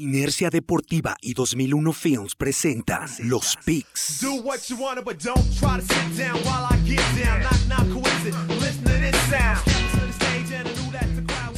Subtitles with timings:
[0.00, 4.24] Inercia Deportiva y 2001 Films presentan Los Picks.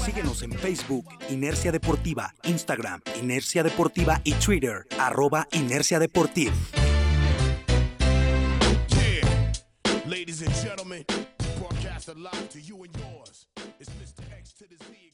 [0.05, 6.53] Síguenos en Facebook, Inercia Deportiva, Instagram, Inercia Deportiva y Twitter, arroba Inercia Deportiva.
[10.05, 11.05] Ladies and gentlemen,
[11.59, 13.47] broadcast alive to you and yours.
[13.79, 14.23] It's Mr.
[14.37, 15.12] X to the Z exhibit.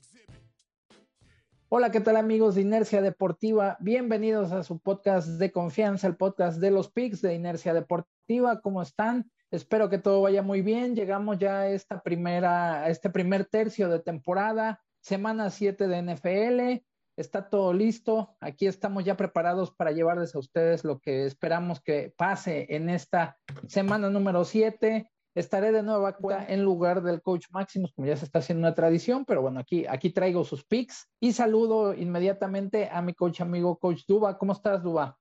[1.71, 3.77] Hola, ¿qué tal amigos de Inercia Deportiva?
[3.79, 8.63] Bienvenidos a su podcast de confianza, el podcast de los picks de Inercia Deportiva.
[8.63, 9.31] ¿Cómo están?
[9.51, 10.97] Espero que todo vaya muy bien.
[10.97, 16.83] Llegamos ya a esta primera, a este primer tercio de temporada, semana 7 de NFL.
[17.19, 18.35] Está todo listo.
[18.41, 23.37] Aquí estamos ya preparados para llevarles a ustedes lo que esperamos que pase en esta
[23.67, 28.25] semana número 7 estaré de nuevo acá en lugar del coach Maximus, como ya se
[28.25, 33.01] está haciendo una tradición, pero bueno, aquí, aquí traigo sus picks y saludo inmediatamente a
[33.03, 34.37] mi coach amigo, coach Duba.
[34.37, 35.17] ¿Cómo estás, Duba?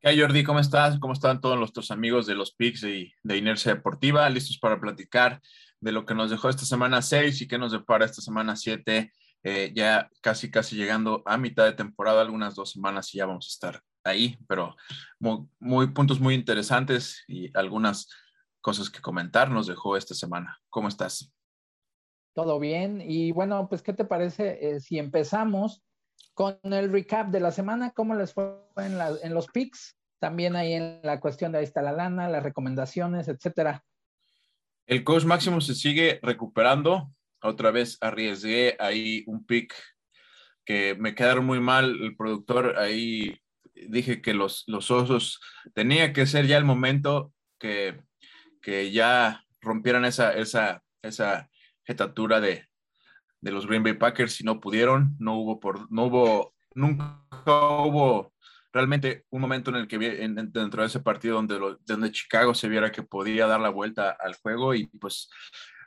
[0.00, 0.42] ¿Qué Jordi?
[0.42, 0.98] ¿Cómo estás?
[0.98, 4.28] ¿Cómo están todos nuestros amigos de los picks de, de Inercia Deportiva?
[4.30, 5.40] Listos para platicar
[5.80, 9.12] de lo que nos dejó esta semana 6 y qué nos depara esta semana 7,
[9.42, 13.46] eh, ya casi, casi llegando a mitad de temporada, algunas dos semanas y ya vamos
[13.46, 14.74] a estar ahí, pero
[15.18, 18.08] muy, muy puntos muy interesantes y algunas
[18.62, 20.58] cosas que comentar nos dejó esta semana.
[20.70, 21.30] ¿Cómo estás?
[22.32, 23.02] Todo bien.
[23.04, 25.82] Y bueno, pues, ¿qué te parece eh, si empezamos
[26.32, 27.90] con el recap de la semana?
[27.90, 29.98] ¿Cómo les fue en, en los picks?
[30.18, 33.84] También ahí en la cuestión de ahí está la lana, las recomendaciones, etcétera.
[34.86, 37.12] El coach máximo se sigue recuperando.
[37.42, 39.74] Otra vez arriesgué ahí un pick
[40.64, 42.00] que me quedaron muy mal.
[42.00, 43.40] El productor ahí
[43.74, 45.40] dije que los, los osos
[45.74, 48.00] tenía que ser ya el momento que
[48.62, 51.50] que ya rompieran esa, esa, esa
[51.84, 52.66] jetatura de,
[53.40, 58.32] de los Green Bay Packers si no pudieron, no hubo por, no hubo, nunca hubo
[58.72, 62.90] realmente un momento en el que dentro de ese partido donde, donde Chicago se viera
[62.90, 65.28] que podía dar la vuelta al juego y pues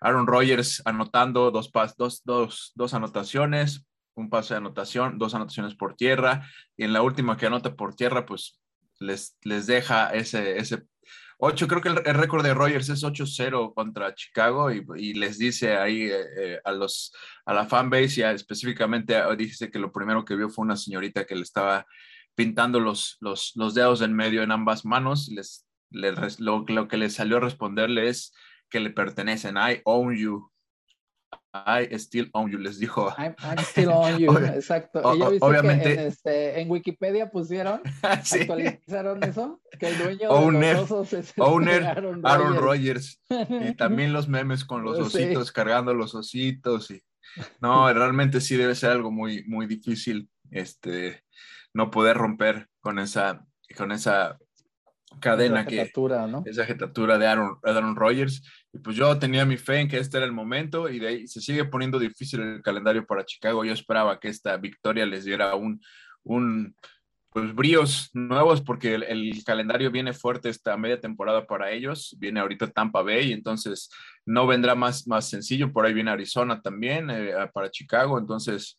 [0.01, 5.75] Aaron Rodgers anotando dos, pas, dos, dos, dos anotaciones, un pase de anotación, dos anotaciones
[5.75, 6.47] por tierra
[6.77, 8.61] y en la última que anota por tierra pues
[8.99, 10.83] les, les deja ese, ese
[11.37, 16.03] 8, creo que el, récord de Rogers es 8-0 contra Chicago y, les dice ahí
[16.03, 17.13] eh, eh, a, los,
[17.45, 21.35] a la fanbase y específicamente dice que lo primero que vio fue una señorita que
[21.35, 21.85] le estaba
[22.35, 25.29] pintando los, los, los dedos en medio en ambas manos.
[25.29, 25.65] Les,
[26.39, 28.33] lo, lo, que le salió a responderle es
[28.69, 29.55] que le pertenecen.
[29.57, 30.51] I own you.
[31.65, 33.13] I still own you, les dijo.
[33.17, 35.01] I'm, still on you, exacto.
[35.03, 35.93] obviamente.
[35.93, 41.33] en, este, en, Wikipedia pusieron, actualizaron eso, que el dueño owner, de los osos es
[41.37, 41.83] owner
[42.23, 43.21] Aaron, Rodgers.
[43.29, 46.91] y también los memes con los ositos, cargando los ositos.
[46.91, 47.01] Y,
[47.61, 51.23] no, realmente sí debe ser algo muy, muy difícil este,
[51.73, 53.45] no poder romper con esa,
[53.75, 54.37] con esa
[55.19, 55.91] cadena esa que
[56.27, 56.43] ¿no?
[56.45, 58.43] esa jetatura de Aaron, Aaron Rodgers
[58.75, 61.27] y pues yo tenía mi fe en que este era el momento y de ahí
[61.29, 63.63] se sigue poniendo difícil el calendario para Chicago.
[63.63, 65.81] Yo esperaba que esta victoria les diera un,
[66.23, 66.75] un
[67.29, 72.17] pues bríos nuevos porque el, calendario viene fuerte esta media temporada para ellos.
[72.19, 73.89] Viene ahorita Tampa Bay, entonces
[74.25, 75.71] no vendrá más, más sencillo.
[75.71, 78.19] Por ahí viene Arizona también eh, para Chicago.
[78.19, 78.77] Entonces,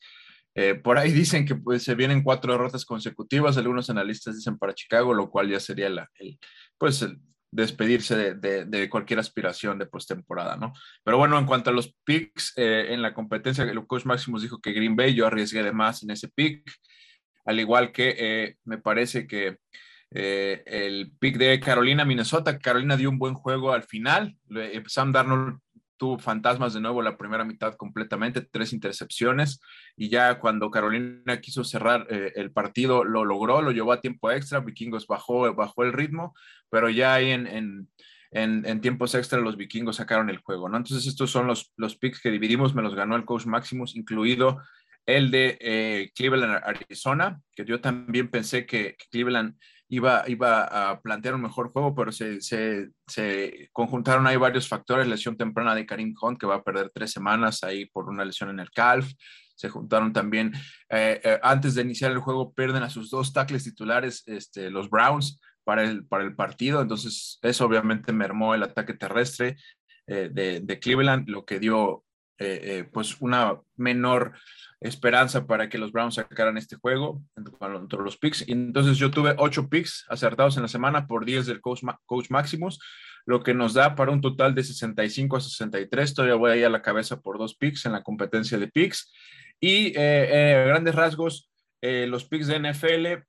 [0.55, 3.57] eh, por ahí dicen que pues, se vienen cuatro derrotas consecutivas.
[3.57, 6.39] Algunos analistas dicen para Chicago, lo cual ya sería la, el,
[6.77, 7.19] pues el,
[7.57, 10.75] despedirse de, cualquier aspiración de postemporada, ¿no?
[11.03, 14.61] Pero bueno, en cuanto a los picks eh, en la competencia, el coach Maximus dijo
[14.61, 16.71] que Green Bay, yo arriesgué de más en ese pick,
[17.47, 19.57] al igual que eh, me parece que
[20.11, 24.37] eh, el pick de Carolina, Minnesota, Carolina dio un buen juego al final,
[24.87, 25.59] Sam Darnold
[25.97, 29.61] tuvo fantasmas de nuevo la primera mitad completamente, tres intercepciones,
[29.97, 34.31] y ya cuando Carolina quiso cerrar eh, el partido lo logró, lo llevó a tiempo
[34.31, 36.35] extra, Vikingos bajó, bajó el ritmo,
[36.71, 37.89] pero ya ahí en, en,
[38.31, 40.77] en, tiempos extra los Vikingos sacaron el juego, ¿no?
[40.77, 44.61] Entonces estos son los, los picks que dividimos, me los ganó el coach Maximus, incluido
[45.07, 49.57] el de eh, Cleveland, Arizona, que yo también pensé que Cleveland
[49.89, 55.07] iba, iba a plantear un mejor juego, pero se, se, se, conjuntaron ahí varios factores,
[55.07, 58.51] lesión temprana de Karim Hunt, que va a perder tres semanas ahí por una lesión
[58.51, 59.11] en el calf,
[59.57, 60.53] se juntaron también,
[60.91, 64.91] eh, eh, antes de iniciar el juego, pierden a sus dos tackles titulares, este, los
[64.91, 69.57] Browns, para el, para el partido, entonces eso obviamente mermó el ataque terrestre
[70.07, 72.05] eh, de, de, Cleveland, lo que dio
[72.93, 74.35] pues una menor
[74.87, 78.47] esperanza para que los Browns sacaran este juego entre, los picks.
[78.47, 82.31] Y entonces yo tuve ocho picks acertados en la semana por 10 del coach, coach
[82.31, 82.79] Maximus,
[83.27, 86.15] lo que nos da para un total de 65 a 63.
[86.15, 89.13] Todavía voy ahí a la cabeza por dos picks en la competencia de picks.
[89.61, 91.51] Y eh, eh, grandes rasgos,
[91.81, 93.25] eh, los picks de NFL,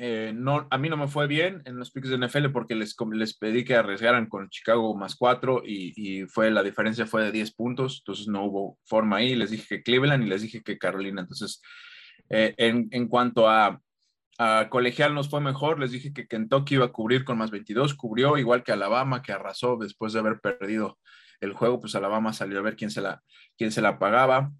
[0.00, 2.94] eh, no, a mí no me fue bien en los picks de NFL porque les,
[3.12, 7.52] les pedí que arriesgaran con Chicago más cuatro y, fue, la diferencia fue de 10
[7.54, 9.34] puntos, entonces no hubo forma ahí.
[9.34, 11.22] Les dije que Cleveland y les dije que Carolina.
[11.22, 11.60] Entonces,
[12.30, 13.80] eh, en, en, cuanto a,
[14.38, 17.94] a, colegial nos fue mejor, les dije que Kentucky iba a cubrir con más 22,
[17.94, 21.00] cubrió igual que Alabama, que arrasó después de haber perdido
[21.40, 23.20] el juego, pues Alabama salió a ver quién se la,
[23.56, 24.52] quién se la pagaba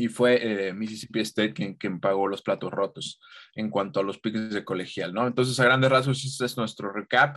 [0.00, 3.20] y fue eh, Mississippi State quien, pagó los platos rotos
[3.54, 5.26] en cuanto a los piques de colegial, ¿no?
[5.26, 7.36] Entonces, a grandes rasgos, este es nuestro recap.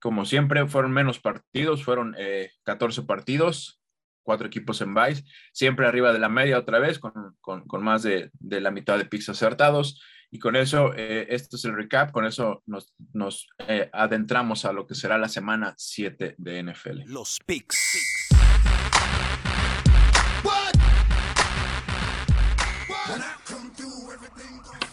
[0.00, 2.16] Como siempre, fueron menos partidos, fueron
[2.64, 3.80] 14 eh, partidos,
[4.22, 8.30] cuatro equipos en Vice, siempre arriba de la media otra vez, con, con, más de,
[8.34, 10.02] de, la mitad de picks acertados.
[10.32, 13.46] Y con eso, eh, este es el recap, con eso nos, nos
[13.92, 17.02] adentramos a lo que será la semana 7 de NFL.
[17.06, 18.30] Los picks.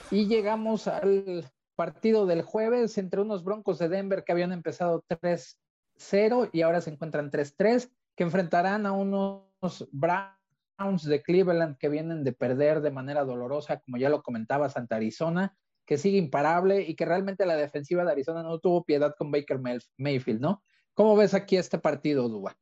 [0.09, 6.50] Y llegamos al partido del jueves entre unos Broncos de Denver que habían empezado 3-0
[6.54, 12.31] y ahora se encuentran 3-3, que enfrentarán a unos Browns de Cleveland que vienen de
[12.31, 15.56] perder de manera dolorosa, como ya lo comentaba Santa Arizona,
[15.86, 19.59] que sigue imparable y que realmente la defensiva de Arizona no tuvo piedad con Baker
[19.98, 20.63] Mayfield, ¿no?
[20.94, 22.57] ¿Cómo ves aquí este partido, Duba?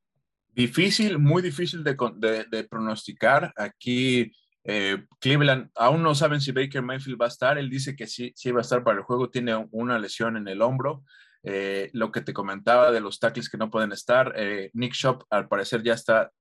[0.54, 3.54] Difícil, muy difícil de, de, de pronosticar.
[3.56, 4.32] Aquí
[4.68, 7.58] eh, Cleveland aún no saben si Baker Mayfield va a estar.
[7.58, 9.30] Él dice que sí, sí va a estar para el juego.
[9.30, 11.04] Tiene una lesión en el hombro.
[11.44, 14.34] Eh, lo que te comentaba de los tackles que no pueden estar.
[14.36, 16.32] Eh, Nick Shop al parecer ya está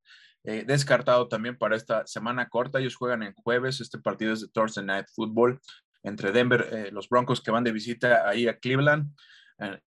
[0.46, 2.78] descartado también para esta semana corta.
[2.78, 3.80] Ellos juegan en jueves.
[3.80, 5.58] Este partido es de Thursday Night Football
[6.02, 9.10] entre Denver, los Broncos que van de visita ahí a Cleveland,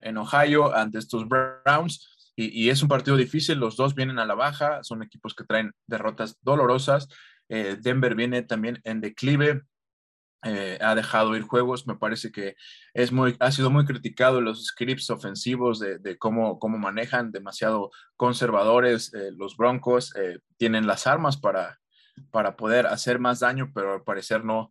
[0.00, 2.06] en, Ohio, ante estos Browns.
[2.36, 3.56] y, es un partido difícil.
[3.56, 4.84] Los dos vienen a la baja.
[4.84, 7.08] Son equipos que traen derrotas dolorosas.
[7.54, 9.60] Eh, Denver viene también en declive,
[10.42, 12.56] eh, ha dejado ir juegos, me parece que
[12.94, 19.12] es muy, ha sido muy criticado los scripts ofensivos de, cómo, cómo manejan, demasiado conservadores,
[19.12, 20.14] eh, los Broncos
[20.56, 21.78] tienen las armas para,
[22.30, 24.70] para poder hacer más daño, pero al parecer no,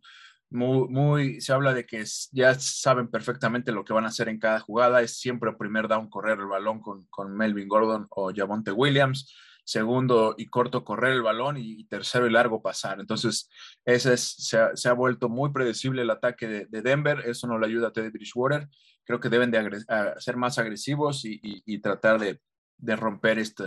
[0.50, 2.02] muy, muy, se habla de que
[2.32, 6.10] ya saben perfectamente lo que van a hacer en cada jugada, es siempre primer down
[6.10, 9.32] correr el balón con, con Melvin Gordon o Javonte Williams,
[9.64, 13.00] segundo y corto correr el balón y, tercero y largo pasar.
[13.00, 13.48] Entonces,
[13.84, 17.92] ese se, ha, vuelto muy predecible el ataque de, Denver, eso no le ayuda a
[17.92, 18.68] Teddy Bridgewater.
[19.04, 19.84] Creo que deben de
[20.18, 22.40] ser más agresivos y, tratar de,
[22.96, 23.66] romper este,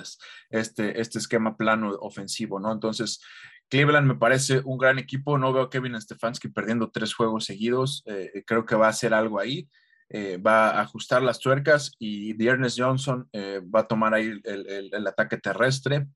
[0.50, 2.72] este esquema plano ofensivo, ¿no?
[2.72, 3.22] Entonces,
[3.70, 5.38] Cleveland me parece un gran equipo.
[5.38, 8.04] No veo a Kevin Stefanski perdiendo tres juegos seguidos.
[8.06, 9.70] Eh, creo que va a hacer algo ahí.
[10.10, 15.08] Eh, va a ajustar las tuercas y Ernest Johnson eh, va a tomar ahí el,
[15.08, 16.08] ataque terrestre.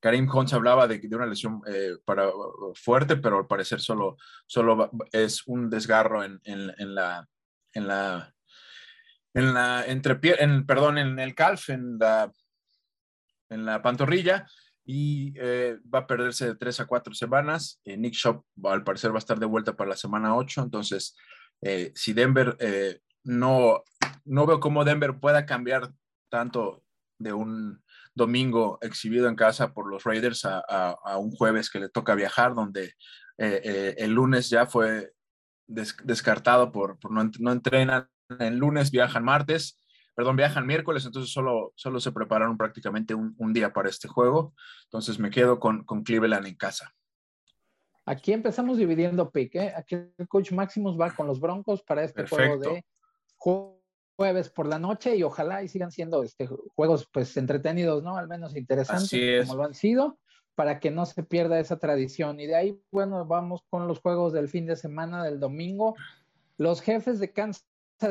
[0.00, 2.30] Karim Hunt hablaba de, una lesión eh, para,
[2.74, 4.16] fuerte, pero al parecer solo,
[4.46, 6.40] solo es un desgarro en,
[6.94, 7.26] la
[9.32, 14.46] en perdón, en el calf, en la pantorrilla
[14.84, 17.80] y va a perderse de tres a cuatro semanas.
[17.84, 21.16] Nick Shop al parecer va a estar de vuelta para la semana 8, entonces
[21.62, 23.82] eh, si Denver eh, no,
[24.24, 25.92] no veo cómo Denver pueda cambiar
[26.30, 26.84] tanto
[27.18, 27.82] de un
[28.14, 32.94] domingo exhibido en casa por los Raiders a, un jueves que le toca viajar, donde
[33.38, 35.12] eh, el lunes ya fue
[35.66, 39.82] descartado por, no, no, entrenan, el lunes viajan martes,
[40.14, 45.18] perdón, viajan miércoles, entonces solo, solo se prepararon prácticamente un, día para este juego, entonces
[45.18, 46.92] me quedo con, con Cleveland en casa.
[48.08, 49.58] Aquí empezamos dividiendo pique.
[49.58, 49.72] ¿eh?
[49.76, 52.82] Aquí el coach Maximus va con los Broncos para este juego de
[53.36, 58.16] jueves por la noche y ojalá y sigan siendo este, juegos pues entretenidos, ¿no?
[58.16, 60.18] Al menos interesantes como lo han sido,
[60.54, 62.40] para que no se pierda esa tradición.
[62.40, 65.94] Y de ahí, bueno, vamos con los juegos del fin de semana del domingo.
[66.56, 67.62] Los jefes de Kansas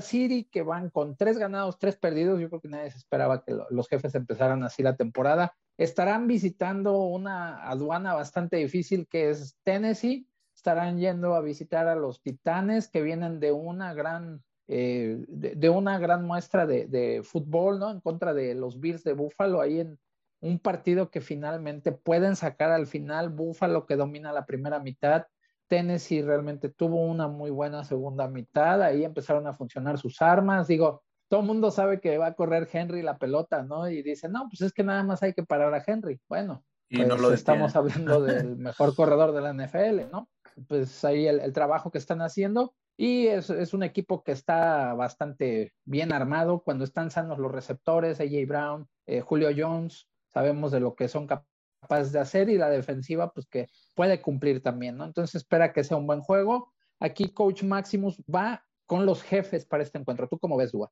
[0.01, 2.39] City que van con tres ganados, tres perdidos.
[2.39, 6.99] Yo creo que nadie se esperaba que los jefes empezaran así la temporada estarán visitando
[6.99, 10.27] una aduana bastante difícil que es Tennessee.
[10.55, 15.99] Estarán yendo a visitar a los Titanes que vienen de una gran, eh, de, una
[15.99, 17.91] gran muestra de, fútbol, ¿no?
[17.91, 19.99] En contra de los Bills de Buffalo, ahí en
[20.39, 23.29] un partido que finalmente pueden sacar al final.
[23.29, 25.27] Buffalo que domina la primera mitad.
[25.67, 28.81] Tennessee realmente tuvo una muy buena segunda mitad.
[28.81, 30.67] Ahí empezaron a funcionar sus armas.
[30.67, 33.89] Digo, todo el mundo sabe que va a correr Henry la pelota, ¿no?
[33.89, 36.19] Y dice, no, pues es que nada más hay que parar a Henry.
[36.27, 40.29] Bueno, y no pues lo estamos hablando del mejor corredor de la NFL, ¿no?
[40.67, 42.73] Pues ahí el, trabajo que están haciendo.
[42.99, 46.63] Y es, un equipo que está bastante bien armado.
[46.63, 51.27] Cuando están sanos los receptores, AJ Brown, eh, Julio Jones, sabemos de lo que son
[51.27, 55.05] capaz de hacer y la defensiva, pues que puede cumplir también, ¿no?
[55.05, 56.73] Entonces espera que sea un buen juego.
[56.99, 60.27] Aquí Coach Maximus va con los jefes para este encuentro.
[60.27, 60.91] ¿Tú cómo ves, Dua?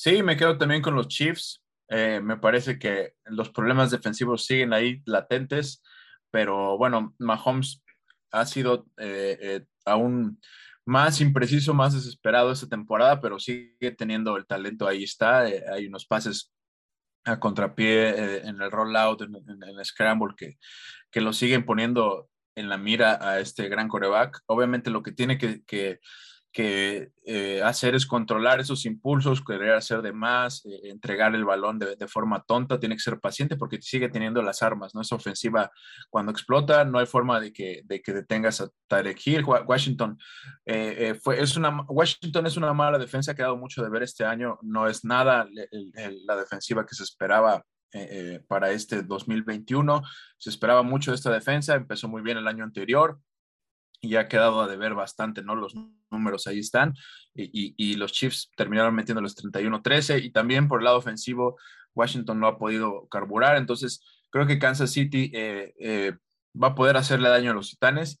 [0.00, 1.60] Sí, me quedo también con los Chiefs.
[1.88, 5.82] Eh, me parece que los problemas defensivos siguen ahí latentes,
[6.30, 7.82] pero bueno, Mahomes
[8.30, 10.40] ha sido eh, eh, aún
[10.86, 16.06] más impreciso, más desesperado esta temporada, pero sigue teniendo el talento, ahí está, hay unos
[16.06, 16.52] pases
[17.24, 20.58] a contrapié en el rollout, en, en, el scramble, que,
[21.10, 24.42] que lo siguen poniendo en la mira a este gran coreback.
[24.46, 25.98] Obviamente lo que tiene que, que
[26.52, 31.78] que eh, hacer es controlar esos impulsos, querer hacer de más, eh, entregar el balón
[31.78, 35.02] de, forma tonta, tiene que ser paciente porque sigue teniendo las armas, ¿no?
[35.02, 35.70] Es ofensiva
[36.08, 39.44] cuando explota, no hay forma de que, de que detengas a Tarek Hill.
[39.44, 40.18] Washington,
[40.64, 44.24] eh, fue, es una, Washington es una mala defensa ha dado mucho de ver este
[44.24, 45.46] año, no es nada
[46.26, 47.62] la defensiva que se esperaba
[48.48, 50.02] para este 2021.
[50.38, 53.20] Se esperaba mucho de esta defensa, empezó muy bien el año anterior,
[54.00, 55.56] y ha quedado a deber bastante, ¿no?
[55.56, 55.74] Los
[56.10, 56.94] números ahí están
[57.34, 61.56] y, y, los Chiefs terminaron metiendo los 31-13 y también por el lado ofensivo
[61.94, 66.12] Washington no ha podido carburar, entonces creo que Kansas City eh, eh,
[66.60, 68.20] va a poder hacerle daño a los Titanes,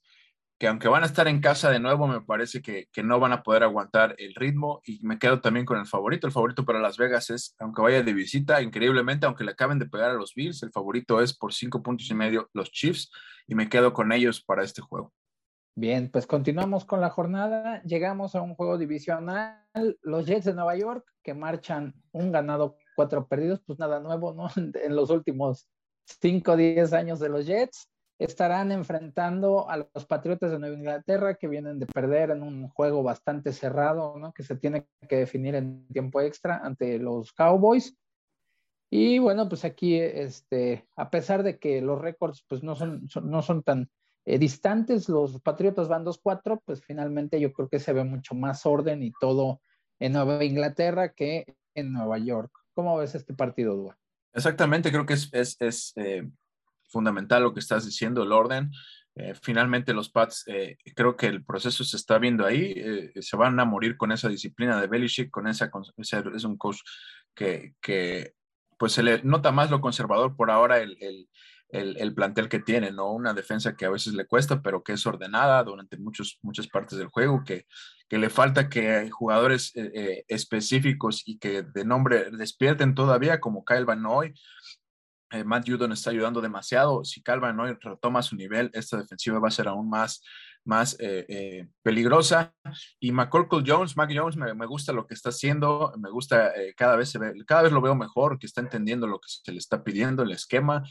[0.58, 3.32] que aunque van a estar en casa de nuevo, me parece que, que, no van
[3.32, 6.26] a poder aguantar el ritmo y me quedo también con el favorito.
[6.26, 9.86] El favorito para Las Vegas es, aunque vaya de visita, increíblemente, aunque le acaben de
[9.86, 13.12] pegar a los Bills, el favorito es por cinco puntos y medio los Chiefs
[13.46, 15.12] y me quedo con ellos para este juego.
[15.80, 17.80] Bien, pues continuamos con la jornada.
[17.84, 19.64] Llegamos a un juego divisional.
[20.02, 24.48] Los Jets de Nueva York, que marchan un ganado, cuatro perdidos, pues nada nuevo, ¿no?
[24.74, 25.68] En los últimos
[26.04, 31.46] cinco diez años de los Jets, estarán enfrentando a los Patriotas de Nueva Inglaterra, que
[31.46, 34.32] vienen de perder en un juego bastante cerrado, ¿no?
[34.32, 37.96] Que se tiene que definir en tiempo extra ante los Cowboys.
[38.90, 43.42] Y bueno, pues aquí, este, a pesar de que los récords, pues no son, no
[43.42, 43.88] son tan
[44.30, 48.66] eh, distantes, los Patriotas van 2-4, pues finalmente yo creo que se ve mucho más
[48.66, 49.62] orden y todo
[49.98, 52.52] en Nueva Inglaterra que en Nueva York.
[52.74, 53.98] ¿Cómo ves este partido, Dua?
[54.34, 55.56] Exactamente, creo que es,
[55.96, 56.28] eh,
[56.90, 58.70] fundamental lo que estás diciendo, el orden.
[59.14, 60.44] Eh, finalmente los Pats,
[60.94, 64.78] creo que el proceso se está viendo ahí, se van a morir con esa disciplina
[64.78, 66.80] de Belichick, con esa, es un coach
[67.34, 68.34] que,
[68.78, 71.28] pues se le nota más lo conservador por ahora, el
[71.70, 73.12] el, plantel que tiene, ¿no?
[73.12, 76.98] Una defensa que a veces le cuesta, pero que es ordenada durante muchos, muchas partes
[76.98, 77.66] del juego, que,
[78.08, 83.64] que le falta que jugadores eh, eh, específicos y que de nombre despierten todavía, como
[83.64, 84.34] Kyle Van Noy.
[85.30, 87.04] Eh, Matt Judon está ayudando demasiado.
[87.04, 90.22] Si Kyle Van Noy retoma su nivel, esta defensiva va a ser aún más,
[90.68, 92.54] más eh, eh, peligrosa.
[93.00, 96.74] Y McCorkle Jones, Mac Jones, me, me, gusta lo que está haciendo, me gusta, eh,
[96.76, 99.50] cada, vez se ve, cada vez lo veo mejor, que está entendiendo lo que se
[99.50, 100.84] le está pidiendo, el esquema,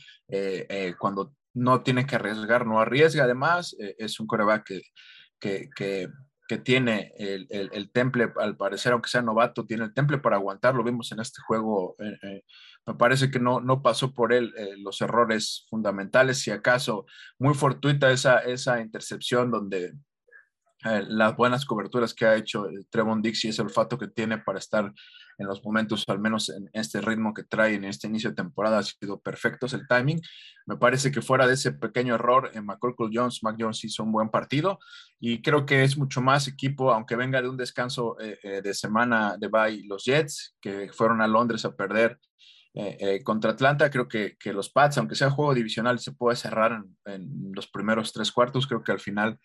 [1.00, 3.24] cuando no tiene que arriesgar, no arriesga.
[3.24, 4.82] Además, es un coreback que,
[5.40, 6.10] que, que
[6.48, 10.76] que tiene el, el, temple, al parecer, aunque sea novato, tiene el temple para aguantar,
[10.76, 12.44] lo vimos en este juego, eh, eh,
[12.86, 17.06] me parece que no, no pasó por él eh, los errores fundamentales, si acaso
[17.38, 19.94] muy fortuita esa, esa intercepción donde
[20.84, 24.94] las buenas coberturas que ha hecho Trevon Dix y ese olfato que tiene para estar
[25.38, 28.80] en los momentos, al menos en este ritmo que trae en este inicio de temporada,
[28.80, 30.20] ha sido perfecto el timing.
[30.66, 34.12] Me parece que fuera de ese pequeño error, en McCorkle Jones, Mac Jones hizo un
[34.12, 34.80] buen partido
[35.20, 38.74] y creo que es mucho más equipo, aunque venga de un descanso eh, eh, de
[38.74, 42.20] semana de bye los Jets, que fueron a Londres a perder
[42.80, 46.84] eh, contra Atlanta, creo que, que, los Pats, aunque sea juego divisional, se puede cerrar
[47.06, 48.68] en, los primeros tres cuartos.
[48.68, 49.40] Creo que al final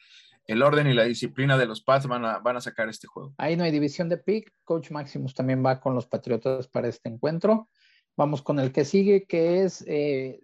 [0.46, 3.34] el orden y la disciplina de los Pats van a, van a sacar este juego.
[3.38, 4.52] Ahí no hay división de pick.
[4.64, 7.68] Coach Maximus también va con los Patriotas para este encuentro.
[8.16, 10.42] Vamos con el que sigue, que es eh,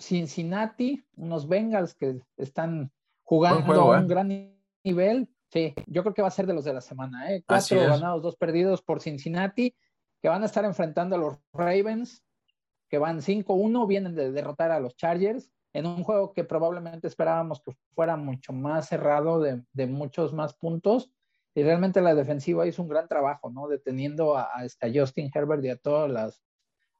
[0.00, 4.08] Cincinnati, unos Bengals que están jugando a un ¿eh?
[4.08, 5.28] gran nivel.
[5.52, 7.32] Sí, yo creo que va a ser de los de la semana.
[7.32, 7.44] ¿eh?
[7.46, 9.74] Cuatro ganados, dos perdidos por Cincinnati,
[10.22, 12.24] que van a estar enfrentando a los Ravens,
[12.88, 17.60] que van 5-1, vienen de derrotar a los Chargers en un juego que probablemente esperábamos
[17.60, 21.10] que fuera mucho más cerrado, de, de muchos más puntos.
[21.54, 23.68] Y realmente la defensiva hizo un gran trabajo, ¿no?
[23.68, 26.42] Deteniendo a, a, Justin Herbert y a todas las,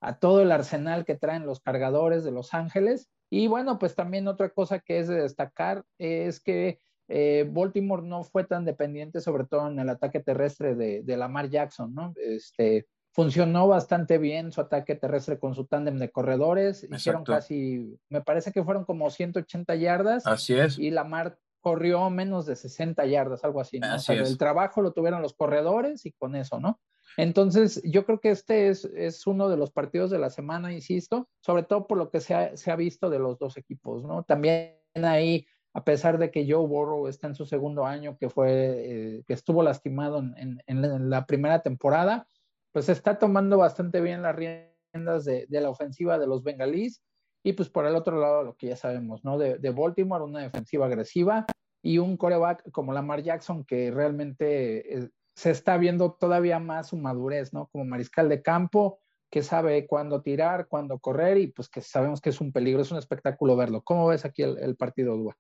[0.00, 3.09] a todo el arsenal que traen los cargadores de Los Ángeles.
[3.31, 8.25] Y bueno, pues también otra cosa que es de destacar es que eh, Baltimore no
[8.25, 12.12] fue tan dependiente, sobre todo en el ataque terrestre de, de Lamar Jackson, ¿no?
[12.16, 16.87] Este, funcionó bastante bien su ataque terrestre con su tándem de corredores.
[16.90, 20.26] Hicieron casi, me parece que fueron como 180 yardas.
[20.26, 20.78] Así es.
[20.80, 23.78] Y Lamar corrió menos de 60 yardas, algo así.
[23.78, 23.87] ¿no?
[24.09, 26.80] el trabajo lo tuvieron los corredores y con eso, ¿no?
[27.16, 31.28] Entonces, yo creo que este es, es, uno de los partidos de la semana, insisto,
[31.40, 34.25] sobre todo por lo que se ha, se ha visto de los dos equipos, ¿no?
[34.25, 38.50] También ahí, a pesar de que Joe Burrow está en su segundo año, que fue,
[38.50, 42.26] eh, que estuvo lastimado en, en, la primera temporada,
[42.75, 47.00] pues está tomando bastante bien las riendas de, la ofensiva de los bengalíes.
[47.45, 49.38] Y pues por el otro lado, lo que ya sabemos, ¿no?
[49.38, 51.47] De, de Baltimore, una defensiva agresiva
[51.83, 56.97] y un coreback como Lamar Jackson que realmente eh, se está viendo todavía más su
[56.97, 57.69] madurez, ¿no?
[57.69, 58.99] Como mariscal de campo,
[59.31, 62.90] que sabe cuándo tirar, cuándo correr y pues que sabemos que es un peligro, es
[62.90, 63.83] un espectáculo verlo.
[63.83, 65.37] ¿Cómo ves aquí el, partido, Dua?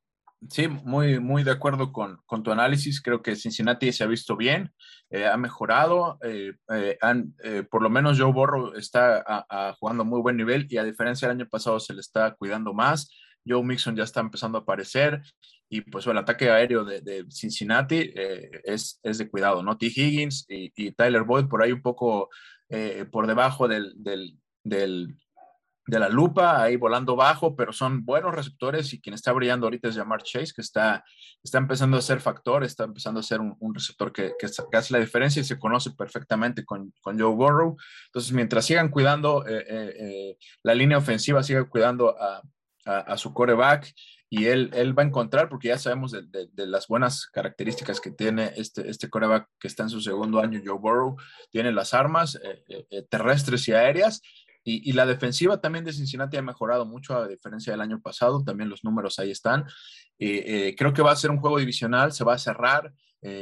[0.50, 3.00] Sí, muy, muy de acuerdo con, tu análisis.
[3.00, 4.72] Creo que Cincinnati se ha visto bien,
[5.10, 6.18] eh, ha mejorado.
[6.22, 9.46] Eh, eh, por lo menos Joe Borro está
[9.78, 12.74] jugando a muy buen nivel y a diferencia del año pasado se le está cuidando
[12.74, 13.10] más.
[13.46, 15.22] Joe Mixon ya está empezando a aparecer
[15.68, 18.12] y pues el ataque aéreo de, Cincinnati
[18.64, 19.76] es, es, de cuidado, ¿no?
[19.76, 19.86] T.
[19.86, 22.28] Higgins y, Tyler Boyd por ahí un poco
[23.10, 25.16] por debajo del, del,
[25.86, 29.88] de la lupa, ahí volando bajo, pero son buenos receptores y quien está brillando ahorita
[29.88, 31.04] es Jamar Chase, que está,
[31.42, 35.00] está empezando a ser factor, está empezando a ser un, receptor que, que, hace la
[35.00, 37.76] diferencia y se conoce perfectamente con, con Joe Burrow.
[38.06, 42.40] Entonces, mientras sigan cuidando eh, eh, la línea ofensiva, sigan cuidando a,
[42.86, 43.92] a, a su coreback
[44.36, 48.10] y él, él va a encontrar, porque ya sabemos de, de, las buenas características que
[48.10, 51.16] tiene este, este coreback que está en su segundo año, Joe Burrow,
[51.50, 54.22] tiene las armas eh, eh, eh, terrestres y aéreas,
[54.64, 58.70] y, la defensiva también de Cincinnati ha mejorado mucho a diferencia del año pasado, también
[58.70, 59.66] los números ahí están.
[60.18, 62.92] creo que va a ser un juego divisional, se va a cerrar.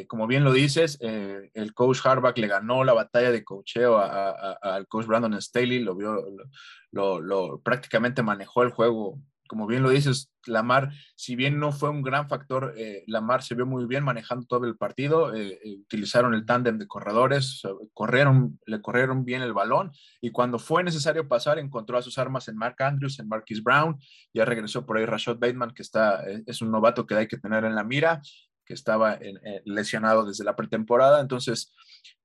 [0.08, 5.06] como bien lo dices, el coach Harbaugh le ganó la batalla de coacheo al coach
[5.06, 6.24] Brandon Staley, lo vio,
[6.90, 9.20] lo, prácticamente manejó el juego
[9.52, 13.54] como bien lo dices, Lamar, si bien no fue un gran factor, eh, Lamar se
[13.54, 17.60] vio muy bien manejando todo el partido, eh, eh, utilizaron el tándem de corredores,
[17.92, 19.92] corrieron, le corrieron bien el balón
[20.22, 23.98] y cuando fue necesario pasar encontró a sus armas en Mark Andrews, en Marquis Brown,
[24.32, 27.66] ya regresó por ahí Rashad Bateman, que está, es un novato que hay que tener
[27.66, 28.22] en la mira,
[28.64, 29.18] que estaba
[29.66, 31.74] lesionado desde la pretemporada, entonces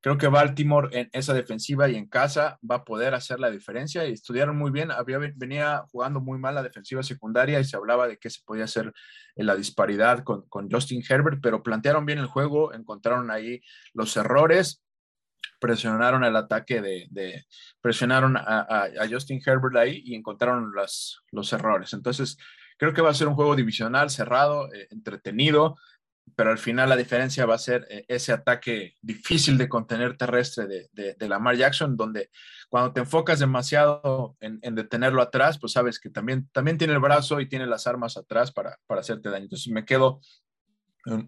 [0.01, 4.06] Creo que Baltimore en esa defensiva y en casa va a poder hacer la diferencia
[4.06, 4.91] estudiaron muy bien.
[4.91, 8.65] Había, venía jugando muy mal la defensiva secundaria y se hablaba de que se podía
[8.65, 8.93] hacer
[9.36, 13.62] en la disparidad con, Justin Herbert, pero plantearon bien el juego, encontraron ahí
[13.93, 14.84] los errores,
[15.60, 17.45] presionaron el ataque de,
[17.82, 21.93] presionaron a, Justin Herbert ahí y encontraron los errores.
[21.93, 22.38] Entonces,
[22.78, 25.75] creo que va a ser un juego divisional, cerrado, eh, entretenido
[26.35, 30.67] pero al final la diferencia va a ser eh, ese ataque difícil de contener terrestre
[30.67, 32.29] de, de, Lamar Jackson, donde
[32.69, 37.39] cuando te enfocas demasiado en, detenerlo atrás, pues sabes que también, también tiene el brazo
[37.39, 39.45] y tiene las armas atrás para, para hacerte daño.
[39.45, 40.19] Entonces me quedo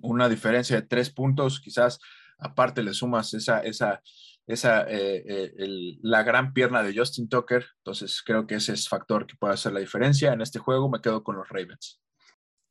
[0.01, 1.99] una diferencia de tres puntos, quizás
[2.37, 4.01] aparte le sumas esa, esa,
[4.45, 5.23] esa eh,
[5.57, 9.53] eh, la gran pierna de Justin Tucker, entonces creo que ese es factor que puede
[9.53, 10.33] hacer la diferencia.
[10.33, 12.01] En este juego me quedo con los Ravens.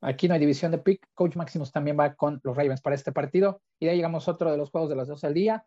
[0.00, 1.06] Aquí no hay división de pick.
[1.14, 3.60] Coach Maximus también va con los Ravens para este partido.
[3.78, 5.66] Y de ahí llegamos a otro de los juegos de las 12 al día.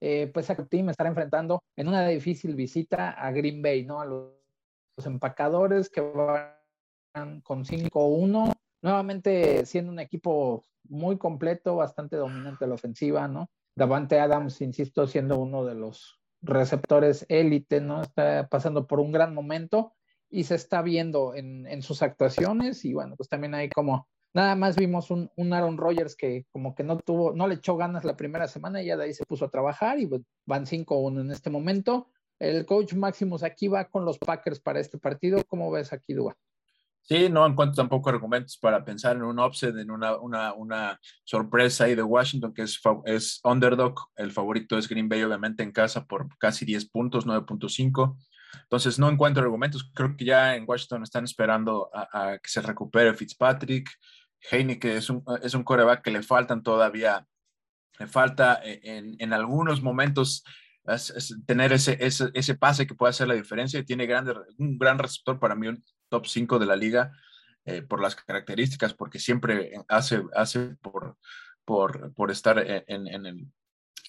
[0.00, 4.00] Eh, pues a Team estará enfrentando en una difícil visita a Green Bay, ¿no?
[4.00, 4.34] A los,
[5.04, 8.52] empacadores que van con 5-1.
[8.82, 13.50] Nuevamente siendo un equipo muy completo, bastante dominante la ofensiva, ¿no?
[13.74, 18.02] Davante Adams, insisto, siendo uno de los receptores élite, ¿no?
[18.02, 19.94] Está pasando por un gran momento
[20.30, 24.76] y se está viendo en, sus actuaciones y bueno, pues también hay como, nada más
[24.76, 28.48] vimos un, Aaron Rodgers que como que no tuvo, no le echó ganas la primera
[28.48, 31.50] semana y ya de ahí se puso a trabajar y pues van 5-1 en este
[31.50, 32.08] momento.
[32.38, 35.42] El coach Maximus aquí va con los Packers para este partido.
[35.46, 36.36] ¿Cómo ves aquí, Dua?
[37.06, 41.84] Sí, no encuentro tampoco argumentos para pensar en un offset, en una, una, una sorpresa
[41.84, 43.94] ahí de Washington, que es, es underdog.
[44.16, 48.16] El favorito es Green Bay, obviamente, en casa por casi 10 puntos, 9.5.
[48.62, 49.90] Entonces no encuentro argumentos.
[49.94, 53.90] Creo que ya en Washington están esperando a, que se recupere Fitzpatrick.
[54.50, 57.26] Heine, que es un, es un coreback que le faltan todavía,
[57.98, 60.44] le falta e, en, en algunos momentos
[61.46, 64.98] tener ese, ese, ese, pase que puede hacer la diferencia y tiene grande, un gran
[64.98, 67.10] receptor para mí, un top 5 de la liga
[67.64, 71.16] eh, por las características, porque siempre hace, hace por,
[71.64, 73.46] por, por estar en, en, el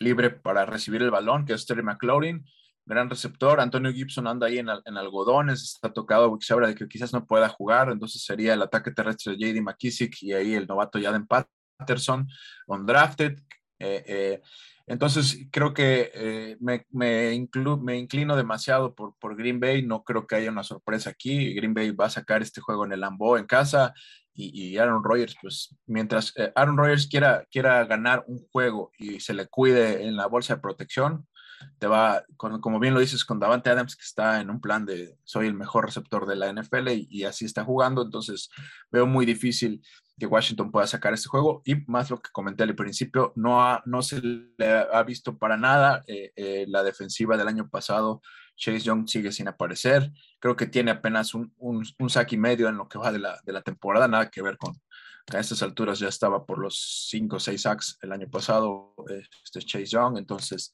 [0.01, 2.45] libre para recibir el balón, que es Terry McLaurin
[2.85, 3.59] gran receptor.
[3.59, 7.49] Antonio Gibson anda ahí en, algodones, está tocado, se habla de que quizás no pueda
[7.49, 12.27] jugar, entonces sería el ataque terrestre de JD McKissick y ahí el novato Jaden Patterson,
[12.67, 13.39] undrafted.
[13.79, 14.41] Eh, eh,
[14.87, 20.35] entonces creo que eh, me, me, inclino demasiado por, por Green Bay, no creo que
[20.35, 21.53] haya una sorpresa aquí.
[21.55, 23.93] Green Bay va a sacar este juego en el Lambeau en casa
[24.37, 29.47] y, Aaron Rodgers, pues mientras Aaron Rodgers quiera, quiera ganar un juego y se le
[29.47, 31.25] cuide en la bolsa de protección,
[31.80, 35.17] te va, como bien lo dices, con Davante Adams, que está en un plan de
[35.23, 38.49] soy el mejor receptor de la NFL y, así está jugando, entonces
[38.91, 39.82] veo muy difícil
[40.17, 41.62] que Washington pueda sacar este juego.
[41.65, 45.58] Y más lo que comenté al principio, no, ha, no se le ha visto para
[45.58, 48.21] nada eh, eh, la defensiva del año pasado.
[48.58, 52.78] Chase Young sigue sin aparecer, creo que tiene apenas un, un, un y medio en
[52.78, 54.73] lo que va de la, de la temporada, nada que ver con,
[55.34, 58.93] a estas alturas ya estaba por los 5 o 6 sacks el año pasado,
[59.43, 60.71] este Chase Young, entonces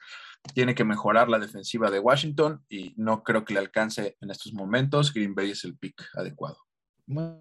[0.54, 4.54] tiene que mejorar la defensiva de Washington y no creo que le alcance en estos
[4.54, 5.14] momentos.
[5.14, 6.58] Green Bay es el pick adecuado.
[7.06, 7.36] Muy,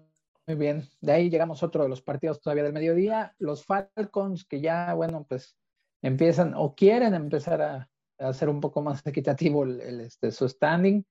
[0.57, 4.59] bien, de ahí llegamos a otro de los partidos todavía del mediodía, los Falcons que
[4.59, 5.55] ya, bueno, pues
[6.01, 7.87] empiezan o quieren empezar a,
[8.19, 11.03] hacer un poco más equitativo el, este, su standing.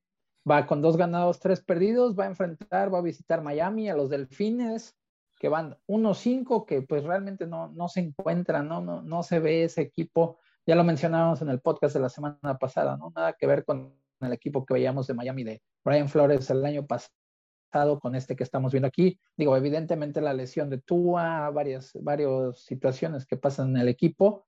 [0.49, 4.09] Va con dos ganados, tres perdidos, va a enfrentar, va a visitar Miami, a los
[4.09, 4.97] Delfines,
[5.39, 8.81] que van 1-5, que pues realmente no, no se encuentran, ¿no?
[8.81, 10.39] No, no se ve ese equipo.
[10.71, 13.11] Ya lo mencionábamos en el podcast de la semana pasada, ¿no?
[13.17, 16.87] Nada que ver con el equipo que veíamos de Miami de Brian Flores el año
[16.87, 19.19] pasado con este que estamos viendo aquí.
[19.37, 24.47] Digo, evidentemente la lesión de Tua, varias, varias situaciones que pasan en el equipo,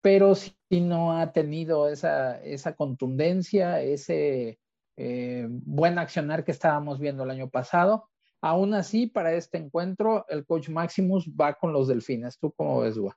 [0.00, 4.58] pero sí no ha tenido esa, esa contundencia, ese
[4.96, 8.08] eh, buen accionar que estábamos viendo el año pasado.
[8.40, 12.40] Aún así, para este encuentro, el coach Maximus va con los delfines.
[12.40, 13.16] ¿Tú cómo ves, Gua?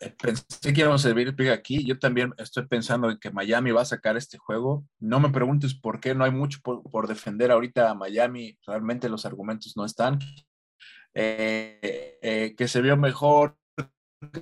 [0.00, 1.84] Eh, pensé que íbamos a servir pick aquí.
[1.84, 4.84] Yo también estoy pensando en que Miami va a sacar este juego.
[4.98, 8.58] No me preguntes por qué, no hay mucho por, defender ahorita a Miami.
[8.66, 10.18] Realmente los argumentos no están.
[11.14, 13.56] Eh, eh, que se vio mejor,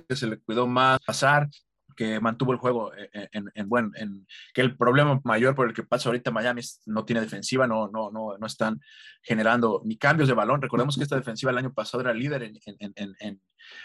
[0.07, 1.47] que se le cuidó más pasar
[1.93, 5.67] que mantuvo el juego eh, eh, en, en, buen, en, que el problema mayor por
[5.67, 8.79] el que pasa ahorita Miami no tiene defensiva, no, no, no, no están
[9.21, 10.61] generando ni cambios de balón.
[10.61, 12.59] Recordemos que esta defensiva el año pasado era líder en,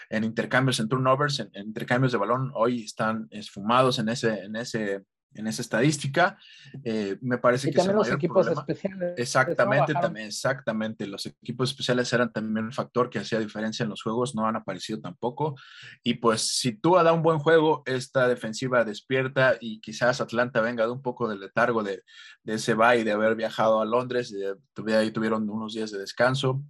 [0.09, 2.51] en intercambios, en turnovers, en, intercambios de balón.
[2.53, 6.37] Hoy están esfumados en ese, en ese en esa estadística.
[6.83, 9.13] Eh, me parece que también los equipos especiales.
[9.17, 11.05] Exactamente, también, exactamente.
[11.07, 14.55] Los equipos especiales eran también un factor que hacía diferencia en los juegos, no han
[14.55, 15.55] aparecido tampoco.
[16.03, 20.85] Y pues si tú da un buen juego, esta defensiva despierta y quizás Atlanta venga
[20.85, 22.03] de un poco del letargo de,
[22.43, 26.63] de ese bye, de haber viajado a Londres, de, ahí tuvieron unos días de descanso.